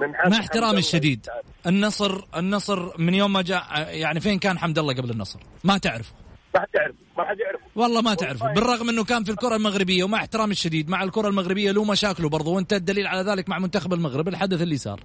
[0.00, 1.26] من مع احترامي الشديد
[1.66, 6.12] النصر النصر من يوم ما جاء يعني فين كان حمد الله قبل النصر؟ ما تعرفه.
[6.54, 8.52] ما حد يعرف ما حد يعرف والله ما تعرفه.
[8.52, 12.50] بالرغم انه كان في الكرة المغربية ومع احترامي الشديد مع الكرة المغربية له مشاكله برضه
[12.50, 15.00] وانت الدليل على ذلك مع منتخب المغرب الحدث اللي صار.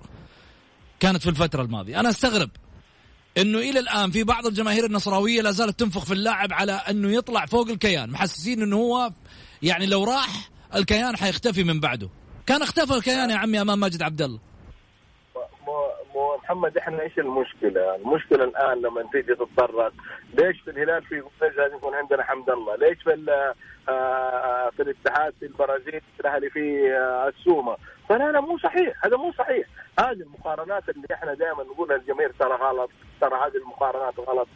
[0.99, 1.99] كانت في الفترة الماضية.
[1.99, 2.49] أنا أستغرب
[3.37, 7.45] إنه إلى الآن في بعض الجماهير النصراوية لا زالت تنفخ في اللاعب على إنه يطلع
[7.45, 9.11] فوق الكيان محسسين إنه هو
[9.61, 12.09] يعني لو راح الكيان حيختفي من بعده.
[12.45, 14.46] كان اختفى الكيان يا عمي أمام ماجد عبد الله.
[16.47, 19.93] محمد إحنا إيش المشكلة؟ المشكلة الآن لما تيجي تتطرق
[20.33, 23.43] ليش في الهلال في لازم يكون عندنا حمد الله؟ ليش في
[23.89, 27.77] آه، في الاتحاد في البرازيل في الأهلي في آه، السومة؟
[28.09, 29.67] فلا لا مو صحيح هذا مو صحيح
[29.99, 32.89] هذه المقارنات اللي إحنا دائما نقولها الجماهير ترى غلط
[33.21, 34.47] ترى هذه المقارنات غلط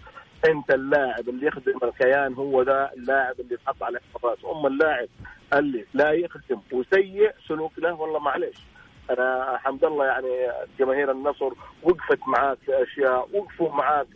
[0.49, 5.07] أنت اللاعب اللي يخدم الكيان هو ذا اللاعب اللي يتحط على الراس اما اللاعب
[5.53, 8.70] اللي لا يخدم وسيء سلوك له والله معلش
[9.11, 10.47] أنا الحمد لله يعني
[10.79, 11.51] جماهير النصر
[11.83, 14.07] وقفت معاك في أشياء وقفوا معاك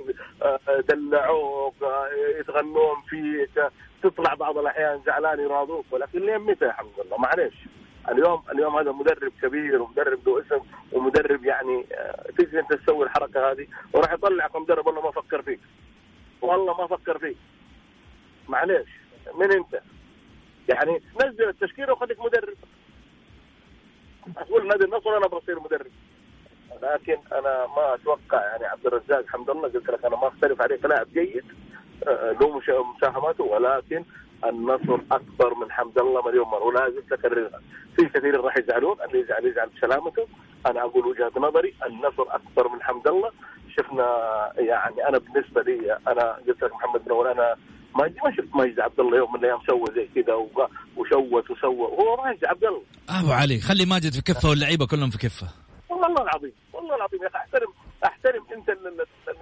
[0.42, 2.08] آه، دلعوك آه،
[2.40, 3.72] يتغنون فيك
[4.04, 7.56] تطلع بعض الأحيان زعلان يراضوك ولكن لين متى الحمد لله معلش
[8.12, 10.60] اليوم اليوم هذا مدرب كبير ومدرب ذو اسم
[10.92, 15.60] ومدرب يعني آه، تجي أنت تسوي الحركة هذه وراح يطلعك مدرب والله ما فكر فيك.
[16.42, 17.38] والله ما فكر فيك.
[18.48, 18.90] معلش
[19.36, 19.82] من أنت؟
[20.70, 22.58] يعني نزل التشكيله وخليك مدرب.
[24.38, 25.92] أقول نادي النصر أنا بصير مدرب.
[26.82, 30.76] لكن أنا ما أتوقع يعني عبد الرزاق الحمد لله قلت لك أنا ما أختلف عليه
[30.76, 31.44] كلاعب جيد
[32.08, 32.62] آه، له
[32.96, 34.04] مساهماته ولكن
[34.46, 36.64] النصر أكبر من حمد الله مليون مرة.
[36.64, 37.62] ولازم تكررها
[37.96, 40.28] في كثير راح يزعلون اللي يزعل يزعل بسلامته.
[40.68, 43.32] أنا أقول وجهة نظري النصر أكبر من حمد الله.
[43.78, 44.06] شفنا
[44.58, 47.56] يعني أنا بالنسبة لي أنا قلت لك محمد بن أنا
[47.96, 50.34] ما ما شفت ماجد عبد الله يوم من الأيام سوى زي كذا
[50.98, 51.88] وشوت وسوى.
[51.88, 52.84] هو ماجد عبد الله.
[53.10, 55.48] أبو علي خلي ماجد في كفه واللعيبة كلهم في كفه.
[55.90, 57.38] والله العظيم والله العظيم يا أخي.
[57.38, 57.74] احترم
[58.06, 58.70] أحترم أنت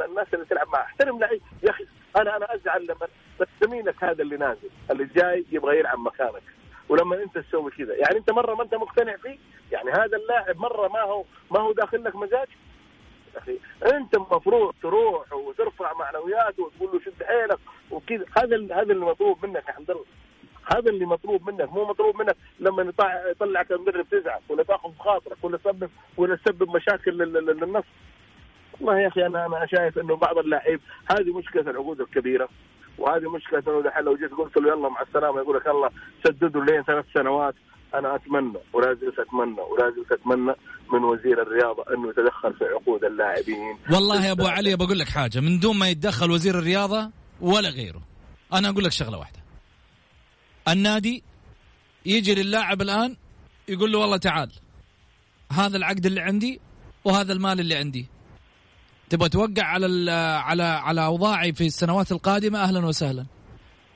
[0.09, 1.41] الناس اللي تلعب معها أحترم لعيب.
[1.63, 1.85] يا أخي
[2.17, 3.07] أنا أنا أزعل لما
[3.63, 6.43] زميلك هذا اللي نازل اللي جاي يبغى يلعب مكانك.
[6.89, 9.37] ولما أنت تسوي كذا يعني أنت مرة ما أنت مقتنع فيه؟
[9.71, 12.47] يعني هذا اللاعب مرة ما هو ما هو داخل لك مزاج؟
[13.35, 13.59] أخي
[13.93, 17.59] أنت المفروض تروح وترفع معنوياته وتقول له شد حيلك
[17.93, 18.25] وكذا.
[18.37, 20.05] هذا هذا اللي مطلوب منك يا حمد الله.
[20.75, 21.73] هذا اللي مطلوب منك.
[21.73, 22.93] مو مطلوب منك لما
[23.31, 27.85] يطلعك المدرب تزعل ولا تاخذ بخاطرك ولا تسبب ولا تسبب مشاكل للنص.
[28.79, 30.79] والله يا أخي أنا أنا شايف إنه بعض اللاعبين
[31.11, 32.49] هذه مشكلة العقود الكبيرة.
[32.97, 35.89] وهذه مشكلة إنه دحين لو جيت قلت له يلا مع السلامة يقول لك الله
[36.23, 37.55] سددوا لين ثلاث سنوات.
[37.93, 40.53] أنا أتمنى ولا زلت أتمنى ولا زلت أتمنى
[40.93, 43.77] من وزير الرياضة إنه يتدخل في عقود اللاعبين.
[43.93, 45.39] والله يا أبو علي بقول لك حاجة.
[45.39, 47.11] من دون ما يتدخل وزير الرياضة
[47.43, 48.01] ولا غيره.
[48.53, 49.39] أنا أقول لك شغلة واحدة.
[50.67, 51.23] النادي
[52.05, 53.15] يجي للاعب الآن
[53.67, 54.51] يقول له والله تعال
[55.51, 56.59] هذا العقد اللي عندي
[57.05, 58.07] وهذا المال اللي عندي.
[59.09, 63.25] تبغى توقع على على على أوضاعي في السنوات القادمة؟ أهلا وسهلا.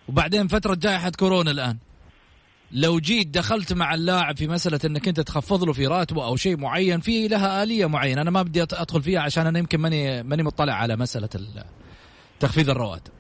[0.08, 1.78] وبعدين فترة جائحة كورونا الآن.
[2.72, 6.58] لو جيت دخلت مع اللاعب في مسألة إنك أنت تخفض له في راتبه أو شيء
[6.58, 8.22] معين في لها آلية معينة.
[8.22, 11.30] أنا ما بدي أدخل فيها عشان أنا يمكن ماني ماني مطلع على مسألة
[12.40, 13.17] تخفيض الرواتب.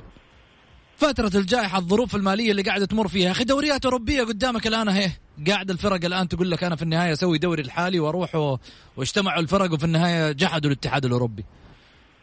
[0.98, 3.32] فترة الجائحة الظروف المالية اللي قاعدة تمر فيها.
[3.32, 5.12] أخي دوريات أوروبية قدامك الآن أهي.
[5.48, 8.58] قاعد الفرق الآن تقول لك أنا في النهاية أسوي دوري الحالي وأروح
[8.98, 11.46] واجتمعوا الفرق وفي النهاية جحدوا الاتحاد الأوروبي.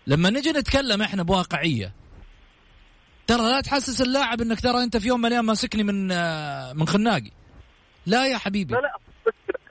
[0.07, 1.93] لما نجي نتكلم إحنا بواقعية
[3.27, 6.89] ترى لا تحسس اللاعب إنك ترى أنت في يوم من الأيام ماسكني من آه، من
[6.89, 7.31] خناقي.
[8.07, 8.75] لا يا حبيبي.
[8.75, 8.93] لا لا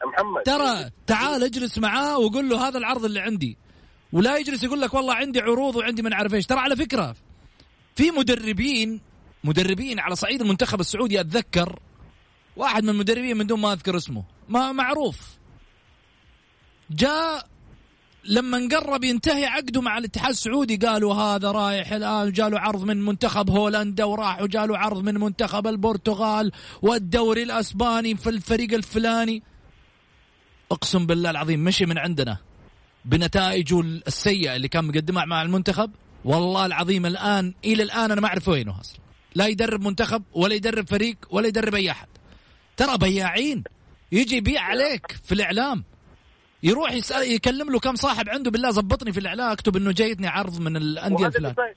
[0.08, 0.44] محمد.
[0.44, 3.58] ترى تعال اجلس معاه وقول له هذا العرض اللي عندي.
[4.14, 6.46] ولا يجلس يقول لك والله عندي عروض وعندي من عارف إيش.
[6.46, 7.16] ترى على فكرة
[7.96, 9.02] في مدربين
[9.44, 11.80] مدربين على صعيد المنتخب السعودي أتذكر
[12.56, 15.38] واحد من المدربين من دون ما أذكر اسمه ما معروف.
[16.90, 17.48] جاء
[18.26, 23.50] لما قرب ينتهي عقده مع الاتحاد السعودي قالوا هذا رايح الآن جاله عرض من منتخب
[23.50, 26.52] هولندا وراح وجاله عرض من منتخب البرتغال
[26.82, 29.44] والدوري الأسباني في الفريق الفلاني.
[30.72, 32.38] أقسم بالله العظيم مشي من عندنا
[33.06, 35.92] بنتائجه السيئة اللي كان مقدمها مع المنتخب.
[36.26, 39.00] والله العظيم الآن إلى الآن أنا ما أعرف وينه أصلا.
[39.36, 42.08] لا يدرب منتخب ولا يدرب فريق ولا يدرب أي أحد.
[42.78, 43.64] ترى بياعين.
[44.12, 45.84] يجي يبيع عليك في الإعلام.
[46.64, 50.60] يروح يسأل يكلم له كم صاحب عنده بالله زبطني في الإعلام أكتب إنه جايتني عرض
[50.62, 51.76] من الأندية الفلان صاير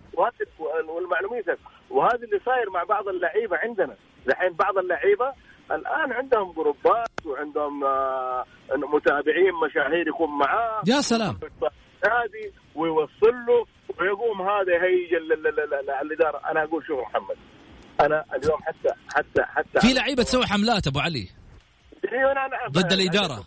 [1.90, 3.96] وهذا اللي صاير مع بعض اللعيبة عندنا.
[4.28, 5.32] الحين بعض اللعيبة
[5.70, 8.44] الآن عندهم جروبات وعندهم آه،
[8.94, 10.82] متابعين مشاهير يكون معاه.
[10.86, 11.38] يا سلام.
[12.08, 13.66] نادي ويوصل له
[14.00, 16.40] ويقوم هذا يهيج ال- ال- ال- ال- الإدارة.
[16.50, 17.36] أنا أقول شوف محمد
[18.00, 21.28] أنا اليوم حتى حتى حتى في لعيبة تسوي حملات أبو علي.
[22.04, 23.44] إيه، أنا- أنا- ضد الإدارة.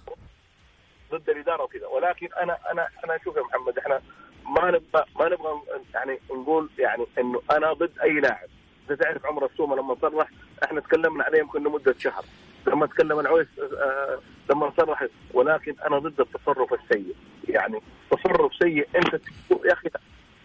[1.12, 1.88] ضد الإدارة وكذا.
[1.88, 4.02] ولكن أنا أنا أنا شوف يا محمد إحنا
[4.46, 5.62] ما نبغى ما نبغى
[5.94, 8.48] يعني نقول يعني إنه أنا ضد أي لاعب.
[8.92, 10.28] انت تعرف عمر السومة لما صرح
[10.64, 12.26] إحنا تكلمنا عليه يمكن لمدة شهر.
[12.68, 14.20] لما تكلم العويس آه
[14.50, 17.16] لما صرح ولكن أنا ضد التصرف السيء.
[17.48, 19.14] يعني تصرف سيء أنت
[19.66, 19.90] يا أخي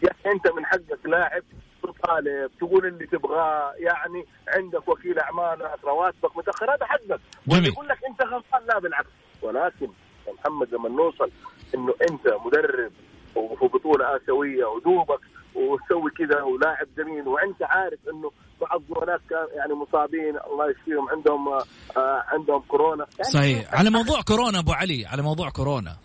[0.03, 1.42] يا أخي أنت من حقك لاعب
[1.83, 7.20] تطالب تقول اللي تبغاه يعني عندك وكيل أعمالك رواتبك متأخر هذا حقك.
[7.46, 7.66] جميل.
[7.66, 9.09] يقول لك أنت غلطان لا بالعكس.
[9.42, 9.88] ولكن
[10.29, 11.31] يا محمد لما نوصل
[11.74, 12.92] إنه أنت مدرب
[13.35, 15.20] وفي بطولة آسيوية ودوبك
[15.55, 18.31] وتسوي كذا ولاعب جميل وأنت عارف إنه
[18.78, 21.48] بعض كان يعني مصابين الله يشفيهم عندهم
[21.96, 23.06] آه عندهم كورونا.
[23.18, 23.74] يعني صحيح.
[23.74, 25.96] على موضوع كورونا أبو علي على موضوع كورونا.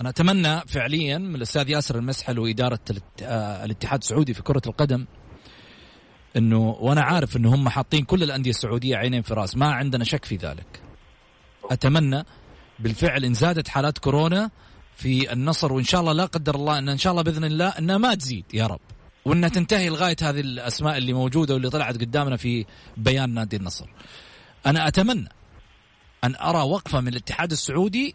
[0.00, 2.78] أنا أتمنى فعليا من الأستاذ ياسر المسحل واداره
[3.22, 5.06] آه، الاتحاد السعودي في كرة القدم
[6.36, 10.24] إنه وأنا عارف إنه هم حاطين كل الأندية السعودية عينين في رأس ما عندنا شك
[10.24, 10.82] في ذلك.
[11.70, 12.24] أتمنى
[12.78, 14.50] بالفعل إن زادت حالات كورونا
[14.96, 17.98] في النصر وإن شاء الله لا قدر الله ان إن شاء الله بإذن الله إنها
[17.98, 18.80] ما تزيد يا رب.
[19.24, 23.86] وإنها تنتهي لغاية هذه الأسماء اللي موجودة واللي طلعت قدامنا في بيان نادي النصر.
[24.66, 25.28] أنا أتمنى
[26.24, 28.14] أن أرى وقفة من الاتحاد السعودي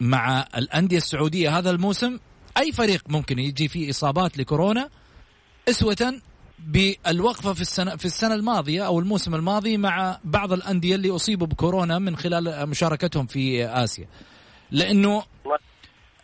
[0.00, 2.18] مع الأندية السعودية هذا الموسم.
[2.58, 4.90] أي فريق ممكن يجي فيه إصابات لكورونا
[5.68, 6.20] أسوة
[6.58, 11.98] بالوقفة في السنة في السنة الماضية أو الموسم الماضي مع بعض الأندية اللي أصيبوا بكورونا
[11.98, 14.08] من خلال مشاركتهم في آسيا.
[14.70, 15.22] لأنه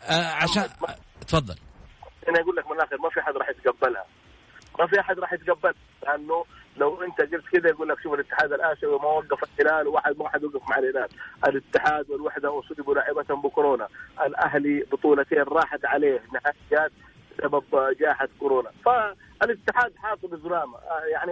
[0.03, 0.63] آه عشان
[1.27, 1.55] تفضل.
[2.29, 4.05] أنا أقول لك من الآخر ما في أحد راح يتقبلها.
[4.79, 6.45] ما في أحد راح يتقبلها لأنه
[6.77, 10.43] لو أنت قلت كذا يقول لك شوف الاتحاد الآسيوي ما وقف الهلال وواحد ما حد
[10.43, 11.07] وقف مع الهلال.
[11.47, 13.87] الاتحاد والوحدة أصيبوا لاعبتهم بكورونا.
[14.25, 16.91] الأهلي بطولتين راحت عليه نهائيات.
[17.39, 17.63] بسبب
[17.99, 18.69] جائحة كورونا.
[18.85, 21.31] فالاتحاد حاط بزلامه آه، يعني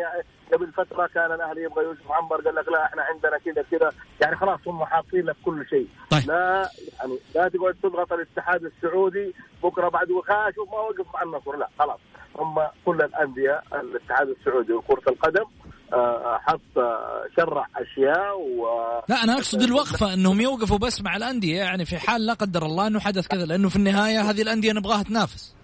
[0.53, 3.91] قبل فترة كان الأهلي يبغى يوسف عنبر قال لك لا إحنا عندنا كذا كذا.
[4.21, 5.87] يعني خلاص هم حاطين لك كل شيء.
[6.09, 6.27] طيب.
[6.27, 11.55] لا يعني لا تقعد تضغط الاتحاد السعودي بكرة بعد وخا شوف ما وقف مع النصر.
[11.57, 11.99] لا خلاص.
[12.39, 15.45] هم كل الأندية الاتحاد السعودي وكرة القدم
[15.93, 18.65] آه، حط آه، شرع أشياء و
[19.09, 21.57] لا أنا أقصد الوقفة إنهم يوقفوا بس مع الأندية.
[21.57, 25.03] يعني في حال لا قدر الله إنه حدث كذا لأنه في النهاية هذه الأندية نبغاها
[25.03, 25.55] تنافس.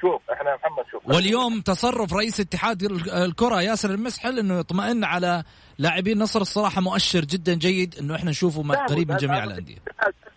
[0.00, 1.02] شوف إحنا محمد شوف.
[1.08, 5.42] واليوم تصرف رئيس اتحاد الكرة ياسر المسحل إنه يطمئن على
[5.78, 9.76] لاعبين النصر الصراحة مؤشر جدا جيد إنه إحنا نشوفه قريب من جميع الأندية.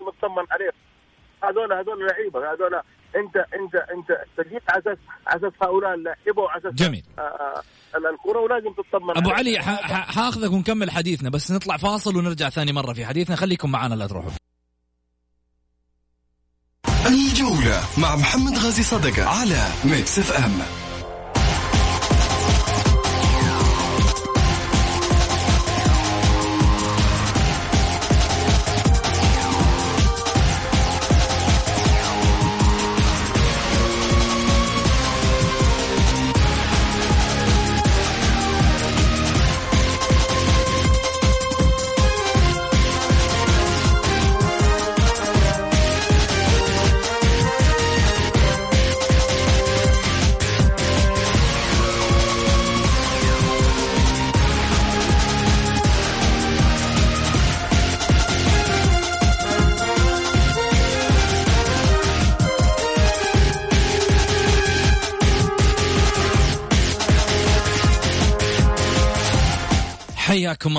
[0.02, 0.72] مطمن عليهم
[1.44, 2.76] هذول هذول لعيبة هذول
[3.16, 7.04] انت انت أنت تجيب على أساس على أساس هؤلاء اللعيبة وعلى أساس جميل.
[7.20, 7.64] آه، آه،
[7.98, 9.30] الكرة ولازم تطمن أبو.
[9.30, 9.60] علي
[10.16, 13.36] حاخذك ونكمل حديثنا بس نطلع فاصل ونرجع ثاني مرة في حديثنا.
[13.36, 14.32] خليكم معنا لا تروحوا.
[17.10, 20.60] الجولة مع محمد غازي صدقة على ميكس إف إم.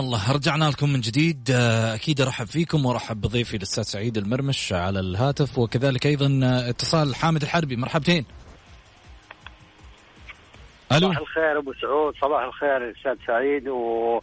[0.01, 1.51] الله رجعنا لكم من جديد.
[1.51, 7.15] آه، أكيد أرحب فيكم وأرحب بضيفي الأستاذ سعيد المرمش على الهاتف وكذلك أيضا آه، اتصال
[7.15, 7.77] حامد الحربي.
[7.77, 8.25] مرحبتين.
[10.93, 11.09] ألو.
[11.09, 12.15] صباح الخير أبو سعود.
[12.23, 14.21] صباح الخير أستاذ سعيد و...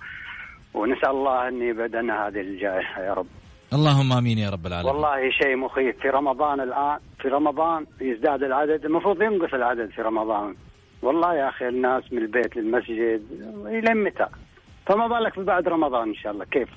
[0.73, 3.27] ونسأل الله أن يبعدنا هذه الجائحة يا رب.
[3.73, 4.93] اللهم آمين يا رب العالمين.
[4.93, 5.99] والله شيء مخيف.
[6.01, 10.55] في رمضان الآن في رمضان يزداد العدد المفروض ينقص العدد في رمضان.
[11.01, 13.21] والله يا أخي الناس من البيت للمسجد
[13.65, 14.27] إلى متى؟
[14.87, 16.69] فما بالك في بعد رمضان إن شاء الله كيف؟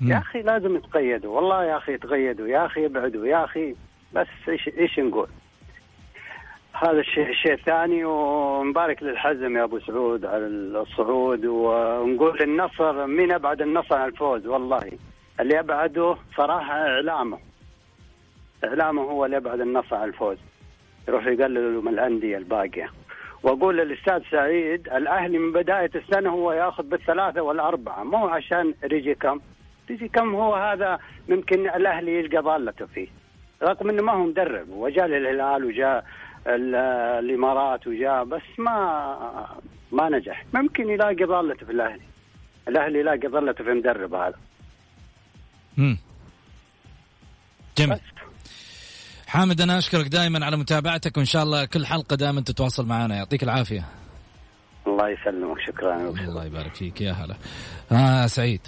[0.00, 0.12] يا مم.
[0.12, 3.74] أخي لازم يتقيدوا والله يا أخي يتقيدوا يا أخي يبعدوا يا أخي
[4.12, 5.28] بس إيش إيش نقول؟
[6.72, 13.62] هذا الشيء الشيء الثاني ونبارك للحزم يا أبو سعود على الصعود ونقول النصر مين أبعد
[13.62, 14.92] النصر عن الفوز والله.
[15.40, 17.38] اللي أبعده صراحة إعلامه.
[18.64, 20.38] إعلامه هو اللي أبعد النصر عن الفوز.
[21.08, 22.90] يروح يقللوا من الأندية الباقية.
[23.44, 29.40] وأقول للأستاذ سعيد الأهلي من بداية السنة هو يأخذ بالثلاثة والأربعة مو عشان ريجي كم.
[29.90, 33.08] ريجي كم هو هذا ممكن الأهلي يلقى ضالته فيه.
[33.62, 36.04] رغم إنه ما هو مدرب وجاء للهلال وجاء
[36.46, 39.48] الإمارات وجاء بس ما
[39.92, 40.44] ما نجح.
[40.54, 42.02] ممكن يلاقي ضالته في الأهلي.
[42.68, 44.38] الأهلي يلاقي ضالته في مدرب هذا.
[45.78, 45.98] امم
[47.78, 47.98] جميل.
[49.34, 53.16] حامد أنا أشكرك دائما على متابعتك وإن شاء الله كل حلقة دائما تتواصل معنا.
[53.16, 53.84] يعطيك العافية.
[54.86, 55.60] الله يسلمك.
[55.60, 55.96] شكرا.
[55.96, 57.00] الله يبارك فيك.
[57.00, 57.34] يا هلا.
[57.92, 58.60] آه سعيد.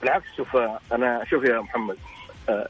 [0.00, 0.56] بالعكس شوف
[0.92, 1.96] أنا شوف يا محمد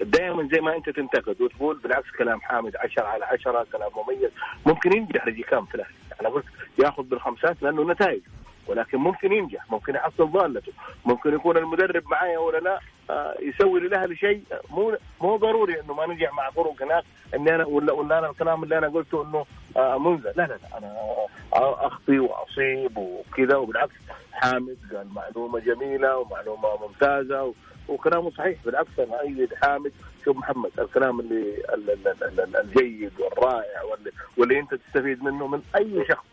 [0.01, 4.31] دائما زي ما أنت تنتقد وتقول بالعكس كلام حامد 10 على 10 كلام مميز.
[4.67, 6.45] ممكن ينجح ريجي كام في الاخير أنا قلت
[6.85, 8.23] ياخذ بالخمسات لأنه نتائج
[8.67, 10.73] ولكن ممكن ينجح ممكن يحصل ضالته
[11.05, 12.75] ممكن يكون المدرب معايا ولا لا.
[12.75, 12.81] آه
[13.41, 17.93] يسوي للاهلي شيء مو مو ضروري إنه ما نجح مع فرق هناك إني أنا ولا
[17.93, 19.45] ولا أنا الكلام اللي أنا قلته إنه
[19.77, 20.33] آه منزل.
[20.37, 20.97] لا لا لا أنا
[21.87, 23.95] اخطي وأصيب وكذا وبالعكس
[24.33, 27.55] حامد قال معلومة جميلة ومعلومة ممتازة
[27.89, 28.59] وكلامه صحيح.
[28.65, 29.93] بالعكس أنا ايد حامد
[30.25, 31.63] شوف محمد الكلام اللي
[32.61, 36.25] الجيد والرائع واللي, واللي أنت تستفيد منه من أي شخص.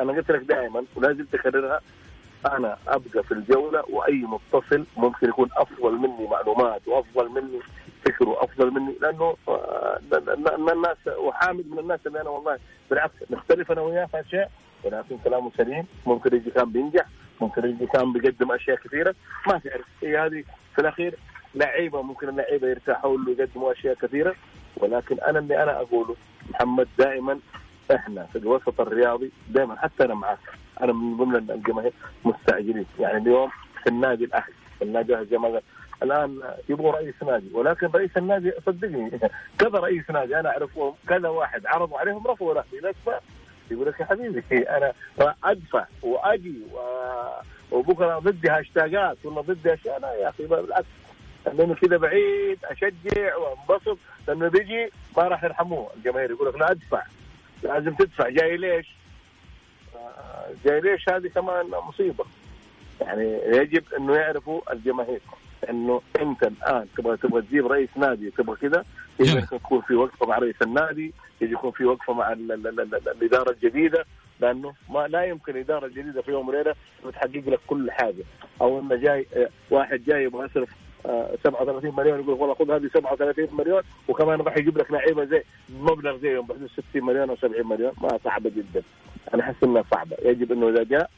[0.00, 1.80] أنا قلت لك دائما ولازم تكررها
[2.46, 7.60] أنا أبقى في الجولة وأي متصل ممكن يكون أفضل مني معلومات وأفضل مني
[8.04, 9.36] فكر وأفضل مني لأنه
[10.58, 12.58] من الناس وحامد من الناس اللي أنا والله
[12.90, 14.50] بالعكس نختلف أنا وياه في أشياء
[14.84, 17.04] ولكن كلامه سليم ممكن يجي كان بينجح
[17.40, 19.14] ممكن يجي كان بيقدم أشياء كثيرة
[19.46, 21.14] ما تعرف هي هذه في الأخير
[21.54, 24.34] لعيبة ممكن اللعيبة يرتاحوا له ويقدموا أشياء كثيرة
[24.76, 26.16] ولكن أنا اللي أنا أقوله
[26.50, 27.38] محمد دائما
[27.94, 30.38] إحنا في الوسط الرياضي دائما حتى أنا معك
[30.82, 31.92] أنا من ضمن الجماهير
[32.24, 32.86] مستعجلين.
[33.00, 33.50] يعني اليوم
[33.82, 35.60] في النادي الأهلي في النادي الأهلي ما
[36.02, 39.10] الآن يبغوا رئيس نادي ولكن رئيس النادي صدقني
[39.60, 43.14] كذا رئيس نادي أنا اعرفهم كذا واحد عرضوا عليهم رفضوا الاهلي ليش
[43.70, 44.92] يقول لك يا حبيبي أنا
[45.44, 46.54] أدفع وأجي
[47.70, 50.00] وبكرة ضدي هاشتاجات ولا ضدي أشياء.
[50.00, 50.86] لا يا أخي بالعكس.
[51.54, 53.98] لأنه كذا بعيد أشجع وانبسط.
[54.28, 55.90] لأنه بيجي ما راح يرحموه.
[55.96, 57.02] الجماهير يقول لك لا أدفع
[57.62, 58.28] لازم تدفع.
[58.28, 58.99] جاي ليش؟
[60.64, 62.24] جاي ليش هذه كمان مصيبة؟
[63.00, 65.20] يعني يجب إنه يعرفوا الجماهير
[65.70, 68.84] إنه أنت الآن تبغى تبغى تجيب رئيس نادي تبغى كذا
[69.20, 72.80] يجب يكون في وقفة مع رئيس النادي يجب يكون في وقفة مع ال ال ال
[72.80, 74.04] ال الإدارة الجديدة
[74.40, 76.74] لأنه ما لا يمكن إدارة جديدة في يوم وليلة
[77.12, 78.24] تحقق لك كل حاجة.
[78.60, 79.26] أو إنه جاي
[79.70, 80.68] واحد جاي يبغى يصرف
[81.04, 86.18] 37 مليون يقول والله خذ هذه 37 مليون وكمان راح يجيب لك لعيبة زي مبلغ
[86.18, 88.82] زيهم بحدود 60 مليون أو 70 مليون ما صعبة جدا
[89.34, 91.10] أنا أحس إنها صعبة يجب إنه إذا جاء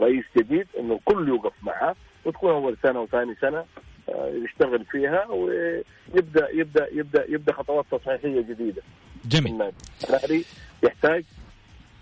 [0.00, 3.64] رئيس جديد إنه الكل يوقف معه وتكون أول سنة وثاني سنة
[4.08, 8.82] يشتغل فيها ويبدأ يبدأ يبدأ يبدأ خطوات تصحيحية جديدة.
[9.24, 9.72] جميل.
[10.10, 10.44] الأهلي
[10.82, 11.24] يحتاج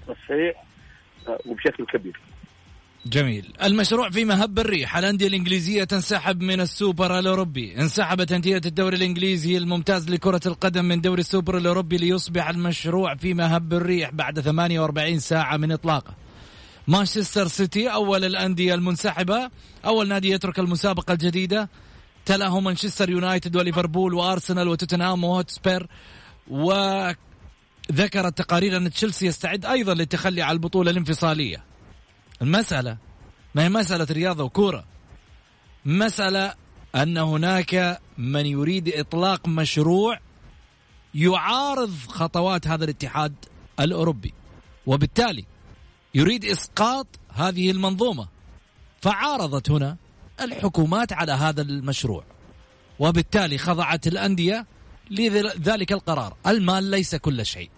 [0.08, 0.64] تصحيح
[1.46, 2.20] وبشكل كبير.
[3.07, 3.53] جميل.
[3.62, 4.96] المشروع في مهب الريح.
[4.96, 7.76] الأندية الإنجليزية تنسحب من السوبر الأوروبي.
[7.80, 13.72] انسحبت أندية الدوري الإنجليزي الممتاز لكرة القدم من دوري السوبر الأوروبي ليصبح المشروع في مهب
[13.72, 16.14] الريح بعد 48 ساعة من إطلاقه
[16.88, 19.50] مانشستر سيتي أول الأندية المنسحبة.
[19.84, 21.68] أول نادي يترك المسابقة الجديدة.
[22.24, 25.86] تلأه مانشستر يونايتد وليفربول وأرسنال وتوتنهام هوتسبير.
[26.48, 27.18] وذكرت
[28.38, 31.72] تقارير أن تشيلسي يستعد أيضا للتخلي عن البطولة الانفصالية.
[32.43, 32.97] المسألة
[33.55, 34.84] ما هي مسألة رياضة وكورة؟
[35.84, 36.55] مسألة
[36.95, 40.18] أن هناك من يريد إطلاق مشروع
[41.14, 43.34] يعارض خطوات هذا الاتحاد
[43.80, 44.34] الأوروبي
[44.86, 45.45] وبالتالي
[46.14, 48.28] يريد إسقاط هذه المنظومة.
[49.03, 49.97] فعارضت هنا
[50.40, 52.24] الحكومات على هذا المشروع
[52.99, 54.66] وبالتالي خضعت الأندية
[55.11, 56.36] لذلك القرار.
[56.47, 57.70] المال ليس كل شيء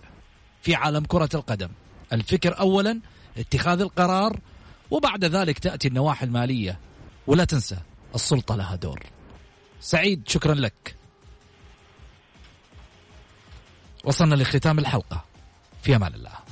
[0.63, 1.69] في عالم كرة القدم.
[2.13, 3.01] الفكر أولا
[3.39, 4.41] اتخاذ القرار
[4.91, 6.81] وبعد ذلك تأتي النواحي المالية.
[7.27, 7.77] ولا تنسى
[8.15, 9.01] السلطة لها دور.
[9.81, 10.97] سعيد شكرا لك.
[14.05, 15.25] وصلنا لختام الحلقة.
[15.83, 16.44] في أمان الله.